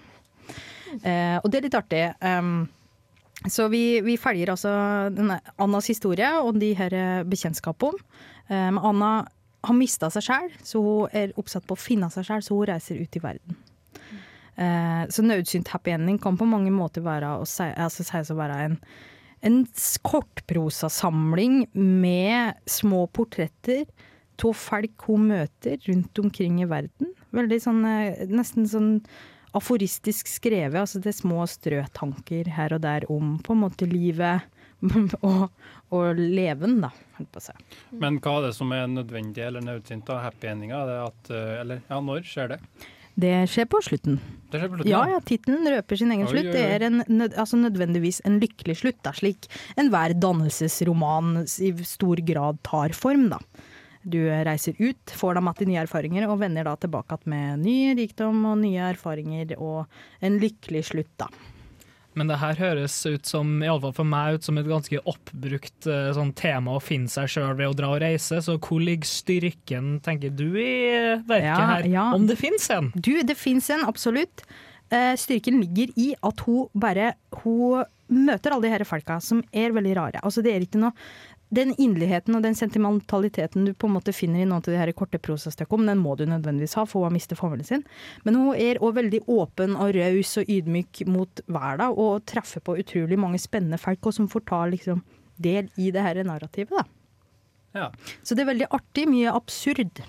Eh, 1.02 1.36
og 1.42 1.50
det 1.50 1.60
er 1.60 1.68
litt 1.68 1.78
artig. 1.78 2.02
Um, 2.22 2.66
så 3.50 3.66
vi, 3.68 4.00
vi 4.02 4.16
følger 4.18 4.50
altså 4.54 4.70
Annas 5.60 5.90
historie 5.90 6.30
og 6.40 6.56
de 6.58 6.72
her 6.78 6.94
bekjentskapene. 7.28 8.00
Men 8.48 8.78
Anna 8.80 9.10
har 9.66 9.76
mista 9.76 10.08
seg 10.14 10.24
sjæl, 10.24 10.52
så 10.64 10.80
hun 10.82 11.16
er 11.16 11.34
oppsatt 11.38 11.66
på 11.66 11.76
å 11.76 11.80
finne 11.80 12.08
seg 12.14 12.26
sjæl, 12.28 12.44
så 12.44 12.56
hun 12.56 12.68
reiser 12.70 13.00
ut 13.02 13.18
i 13.18 13.22
verden. 13.22 13.58
Eh, 14.56 15.02
så 15.12 15.22
nødsynt 15.22 15.68
happy 15.68 15.92
ending 15.92 16.18
kan 16.22 16.38
på 16.38 16.48
mange 16.48 16.72
måter 16.72 17.04
være 17.04 17.34
å 17.42 17.44
si, 17.48 17.66
altså, 17.76 18.06
sies 18.06 18.32
å 18.32 18.38
være 18.38 18.56
en, 18.64 18.78
en 19.40 19.62
kortprosasamling 20.06 21.66
med 21.72 22.54
små 22.70 23.06
portretter 23.06 23.84
av 24.44 24.52
folk 24.58 25.06
hun 25.08 25.30
møter 25.30 25.80
rundt 25.88 26.18
omkring 26.20 26.60
i 26.62 26.68
verden. 26.68 27.14
Veldig 27.36 27.58
sånn, 27.62 27.84
eh, 27.88 28.26
nesten 28.28 28.68
sånn 28.68 28.90
aforistisk 29.56 30.28
skrevet. 30.28 30.76
Altså 30.82 31.00
det 31.00 31.12
er 31.12 31.20
små 31.22 31.46
strøtanker 31.48 32.50
her 32.56 32.76
og 32.76 32.84
der 32.84 33.06
om 33.12 33.38
på 33.40 33.56
en 33.56 33.64
måte 33.64 33.88
livet 33.88 34.44
og, 35.24 35.48
og 35.94 36.20
leven, 36.20 36.80
da. 36.84 36.92
Men 37.96 38.20
hva 38.20 38.38
er 38.38 38.48
det 38.48 38.56
som 38.58 38.74
er 38.76 38.84
nødvendig 38.92 39.46
eller 39.46 39.64
nødvendig 39.64 40.12
av 40.12 40.20
happy 40.26 40.50
endinga? 40.52 40.82
Det 40.84 40.98
at, 41.06 41.32
eh, 41.32 41.78
ja, 41.88 42.00
når 42.10 42.28
skjer 42.28 42.54
det? 42.54 42.60
Det 43.16 43.32
skjer 43.48 43.64
på 43.72 43.80
slutten. 43.80 44.18
Det 44.52 44.60
skjer 44.60 44.68
på 44.68 44.76
slutten, 44.78 44.90
Ja, 44.92 45.02
ja, 45.08 45.20
tittelen 45.24 45.64
røper 45.72 45.96
sin 45.96 46.10
egen 46.12 46.26
Oi, 46.26 46.32
slutt. 46.34 46.50
oi, 46.50 46.52
Det 46.52 46.64
er 46.74 46.84
en, 46.90 47.00
altså 47.30 47.56
nødvendigvis 47.56 48.20
en 48.28 48.36
lykkelig 48.42 48.76
slutt, 48.82 48.98
da, 49.02 49.14
slik 49.16 49.48
enhver 49.80 50.12
dannelsesroman 50.20 51.46
i 51.64 51.72
stor 51.84 52.20
grad 52.28 52.60
tar 52.62 52.92
form. 52.92 53.28
da. 53.32 53.38
Du 54.06 54.20
reiser 54.22 54.76
ut, 54.78 55.10
får 55.18 55.34
deg 55.34 55.42
matt 55.48 55.62
i 55.64 55.66
nye 55.66 55.80
erfaringer, 55.82 56.28
og 56.30 56.38
vender 56.44 56.68
da 56.68 56.76
tilbake 56.76 57.18
med 57.26 57.64
ny 57.64 57.94
rikdom 57.98 58.44
og 58.52 58.60
nye 58.60 58.92
erfaringer 58.92 59.56
og 59.58 59.86
en 60.22 60.38
lykkelig 60.38 60.84
slutt, 60.92 61.10
da. 61.18 61.26
Men 62.16 62.30
det 62.30 62.38
her 62.40 62.56
høres 62.56 62.94
ut 63.04 63.28
som, 63.28 63.50
iallfall 63.62 63.92
for 63.96 64.08
meg, 64.08 64.38
ut 64.38 64.46
som 64.46 64.56
et 64.60 64.68
ganske 64.70 65.00
oppbrukt 65.04 65.88
eh, 65.92 66.06
sånn 66.16 66.30
tema 66.38 66.76
å 66.78 66.80
finne 66.80 67.10
seg 67.12 67.28
sjøl 67.28 67.52
ved 67.58 67.68
å 67.68 67.76
dra 67.76 67.90
og 67.92 68.00
reise. 68.00 68.38
Så 68.44 68.54
hvor 68.56 68.80
ligger 68.80 69.08
styrken, 69.10 69.98
tenker 70.04 70.32
du, 70.32 70.46
i 70.56 70.70
verket 71.28 71.50
Ja, 71.50 71.58
her? 71.74 71.90
ja. 71.92 72.06
Om 72.16 72.24
det 72.30 72.38
fins 72.40 72.70
en? 72.72 72.88
Du, 72.96 73.12
det 73.22 73.36
fins 73.36 73.68
en, 73.74 73.84
absolutt. 73.84 74.46
Eh, 74.88 75.12
styrken 75.18 75.60
ligger 75.60 75.92
i 75.98 76.12
at 76.24 76.40
hun 76.46 76.68
bare 76.78 77.12
Hun 77.42 77.84
møter 78.06 78.52
alle 78.54 78.68
de 78.68 78.70
her 78.70 78.84
folka 78.86 79.16
som 79.20 79.40
er 79.52 79.72
veldig 79.74 79.94
rare. 79.98 80.20
Altså, 80.22 80.40
det 80.46 80.52
er 80.54 80.62
ikke 80.62 80.78
noe 80.78 80.94
den 81.54 81.72
inderligheten 81.78 82.34
og 82.34 82.42
den 82.42 82.56
sentimentaliteten 82.58 83.68
du 83.68 83.72
på 83.74 83.86
en 83.86 83.94
måte 83.94 84.14
finner 84.14 84.42
i 84.42 84.46
noen 84.48 84.58
av 84.58 84.66
de 84.66 84.78
her 84.80 84.90
korte 84.98 85.20
prosastykkene, 85.22 85.86
den 85.92 86.02
må 86.02 86.16
du 86.18 86.24
nødvendigvis 86.26 86.74
ha, 86.78 86.86
for 86.88 87.04
hun 87.04 87.10
har 87.10 87.14
mistet 87.14 87.38
formelen 87.38 87.66
sin. 87.68 87.84
Men 88.26 88.38
hun 88.40 88.58
er 88.58 88.80
òg 88.82 88.96
veldig 88.98 89.22
åpen 89.30 89.76
og 89.78 89.94
raus 89.94 90.34
og 90.42 90.50
ydmyk 90.50 91.04
mot 91.10 91.42
verden, 91.46 91.94
og 91.94 92.26
treffer 92.26 92.64
på 92.64 92.78
utrolig 92.82 93.18
mange 93.20 93.38
spennende 93.42 93.78
folk, 93.78 94.02
og 94.02 94.18
som 94.18 94.30
får 94.30 94.46
ta 94.50 94.64
liksom 94.72 95.04
del 95.38 95.70
i 95.78 95.92
det 95.94 96.02
her 96.02 96.22
narrativet. 96.26 96.74
da. 96.74 96.84
Ja. 97.76 97.90
Så 98.24 98.34
det 98.34 98.42
er 98.42 98.52
veldig 98.52 98.70
artig. 98.72 99.06
Mye 99.08 99.34
absurd 99.36 100.02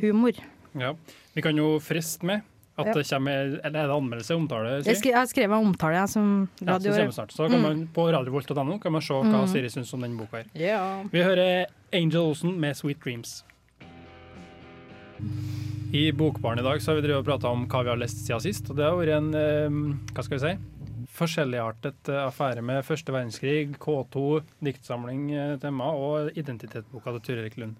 humor. 0.00 0.32
ja. 0.74 0.94
Vi 1.32 1.40
kan 1.40 1.56
jo 1.56 1.78
friste 1.80 2.26
med 2.28 2.42
at 2.82 2.90
Ja. 2.90 2.94
det 2.98 3.06
kommer 3.08 3.32
Eller 3.64 3.78
er 3.82 3.86
det 3.88 3.96
anmeldelse? 3.96 4.36
Omtale? 4.36 4.74
Skri, 4.84 5.10
jeg 5.10 5.16
har 5.18 5.26
skrevet 5.30 5.58
omtale 5.66 5.94
jeg, 6.00 6.08
som 6.12 6.48
Ja, 6.60 6.78
så 6.78 6.88
radio... 6.90 7.06
vi 7.06 7.12
snart. 7.18 7.32
Så 7.32 7.48
kan 7.48 7.58
Mm. 7.58 7.62
man 7.62 7.86
på 7.94 8.06
radiovolt.no 8.12 8.78
kan 8.78 8.92
man 8.92 9.00
se 9.02 9.14
hva 9.14 9.42
Mm. 9.42 9.48
Siri 9.48 9.68
syns 9.70 9.94
om 9.94 10.00
den 10.02 10.16
boka 10.18 10.36
her. 10.42 10.44
Yeah. 10.56 11.04
Vi 11.10 11.22
hører 11.22 11.66
Angel 11.92 12.20
Olsen 12.20 12.58
med 12.60 12.74
'Sweet 12.76 12.98
Dreams'. 13.04 13.42
I 15.92 16.10
Bokbaren 16.12 16.58
i 16.58 16.62
dag 16.62 16.80
så 16.80 16.94
har 16.94 17.00
vi 17.02 17.12
og 17.12 17.24
prata 17.26 17.48
om 17.52 17.66
hva 17.68 17.82
vi 17.84 17.90
har 17.90 17.98
lest 18.00 18.26
siden 18.26 18.40
sist. 18.40 18.70
Og 18.70 18.76
det 18.76 18.84
har 18.84 18.96
vært 18.96 19.16
en 19.18 19.34
eh, 19.34 19.68
hva 20.14 20.24
skal 20.24 20.38
vi 20.38 20.44
si, 20.46 20.52
forskjelligartet 21.12 22.08
eh, 22.08 22.22
affære 22.30 22.62
med 22.64 22.84
første 22.86 23.12
verdenskrig, 23.12 23.76
K2, 23.82 24.40
diktsamling, 24.64 25.26
eh, 25.36 25.56
tema 25.60 25.90
og 25.92 26.30
identitetsboka 26.38 27.12
til 27.18 27.20
Turid 27.28 27.58
Lund. 27.60 27.76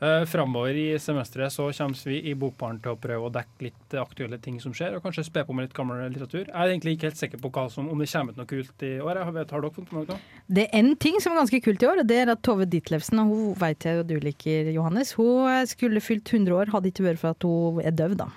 Uh, 0.00 0.24
Framover 0.24 0.76
i 0.80 0.86
semesteret 0.96 1.52
så 1.52 1.66
kommer 1.76 2.08
vi 2.08 2.22
i 2.30 2.32
Bokbaren 2.32 2.78
til 2.80 2.94
å 2.94 3.00
prøve 3.00 3.28
å 3.28 3.32
dekke 3.34 3.66
litt 3.66 3.92
eh, 3.92 4.00
aktuelle 4.00 4.38
ting 4.40 4.56
som 4.62 4.72
skjer, 4.72 4.94
og 4.96 5.04
kanskje 5.04 5.26
spe 5.26 5.42
på 5.44 5.52
med 5.52 5.66
litt 5.66 5.76
gammel 5.76 6.00
litteratur. 6.06 6.46
Jeg 6.46 6.56
er 6.56 6.72
egentlig 6.72 6.94
ikke 6.96 7.10
helt 7.10 7.20
sikker 7.20 7.42
på 7.44 7.66
som, 7.68 7.90
om 7.92 8.00
det 8.00 8.08
kommer 8.08 8.32
ut 8.32 8.40
noe 8.40 8.48
kult 8.48 8.86
i 8.86 8.94
år. 8.96 9.20
Jeg 9.20 9.36
vet, 9.36 9.52
har 9.52 9.66
dere 9.66 9.76
funnet 9.76 9.92
noe? 10.14 10.18
Det 10.48 10.64
er 10.64 10.80
en 10.80 10.90
ting 10.96 11.20
som 11.20 11.34
er 11.34 11.42
ganske 11.42 11.60
kult 11.66 11.84
i 11.84 11.90
år, 11.90 12.00
og 12.00 12.08
det 12.08 12.16
er 12.22 12.32
at 12.32 12.40
Tove 12.48 12.64
Ditlevsen, 12.64 13.20
og 13.20 13.34
hun 13.34 13.54
vet 13.60 13.84
jeg 13.84 14.00
jo 14.00 14.08
du 14.08 14.16
liker, 14.24 14.72
Johannes, 14.72 15.12
hun 15.20 15.68
skulle 15.68 16.00
fylt 16.00 16.32
100 16.32 16.56
år, 16.56 16.72
hadde 16.72 16.94
ikke 16.94 17.10
vært 17.10 17.20
for 17.20 17.36
at 17.36 17.44
hun 17.44 17.84
er 17.84 17.92
døv, 17.92 18.16
da. 18.24 18.30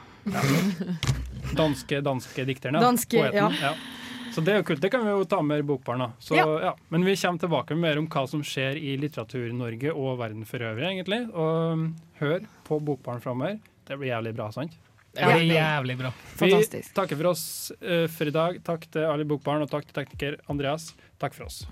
Danske, 1.56 2.04
danske 2.04 2.45
dikterne. 2.47 2.84
ja. 2.84 2.89
Danske, 2.91 3.23
Poeten, 3.23 3.62
ja. 3.63 3.76
Så 4.33 4.41
det 4.41 4.53
er 4.53 4.61
jo 4.61 4.65
kult. 4.71 4.81
Det 4.81 4.89
kan 4.91 5.03
vi 5.05 5.11
jo 5.13 5.25
ta 5.29 5.41
med 5.45 5.61
i. 5.61 6.07
Så, 6.19 6.35
Ja. 6.35 6.45
ja. 6.61 6.75
Men 6.89 7.05
vi 7.05 7.15
kommer 7.15 7.39
tilbake 7.39 7.75
med 7.75 7.81
mer 7.81 7.97
om 8.01 8.07
hva 8.07 8.27
som 8.27 8.41
skjer 8.41 8.77
i 8.81 8.97
Litteratur-Norge 8.97 9.93
og 9.93 10.17
verden 10.17 10.45
for 10.45 10.57
øvrig, 10.59 10.87
egentlig. 10.89 11.29
Og 11.33 11.93
hør 12.19 12.47
på 12.65 12.79
Bokbarn 12.81 13.21
framover. 13.21 13.59
Det 13.85 13.97
blir 13.99 14.09
jævlig 14.09 14.33
bra, 14.35 14.49
sant? 14.51 14.73
Ja, 15.13 15.27
det 15.29 15.43
blir 15.43 15.59
jævlig 15.59 15.97
bra. 15.99 16.09
Vi 16.39 16.49
Fantastisk. 16.49 16.93
takker 16.97 17.19
for 17.19 17.29
oss 17.35 17.71
eh, 17.81 18.07
for 18.09 18.25
i 18.25 18.33
dag. 18.33 18.57
Takk 18.65 18.89
til 18.89 19.05
alle 19.05 19.25
Bokbarn, 19.29 19.61
og 19.61 19.69
takk 19.69 19.85
til 19.85 19.93
tekniker 19.93 20.39
Andreas. 20.49 20.93
Takk 21.21 21.35
for 21.37 21.45
oss. 21.45 21.67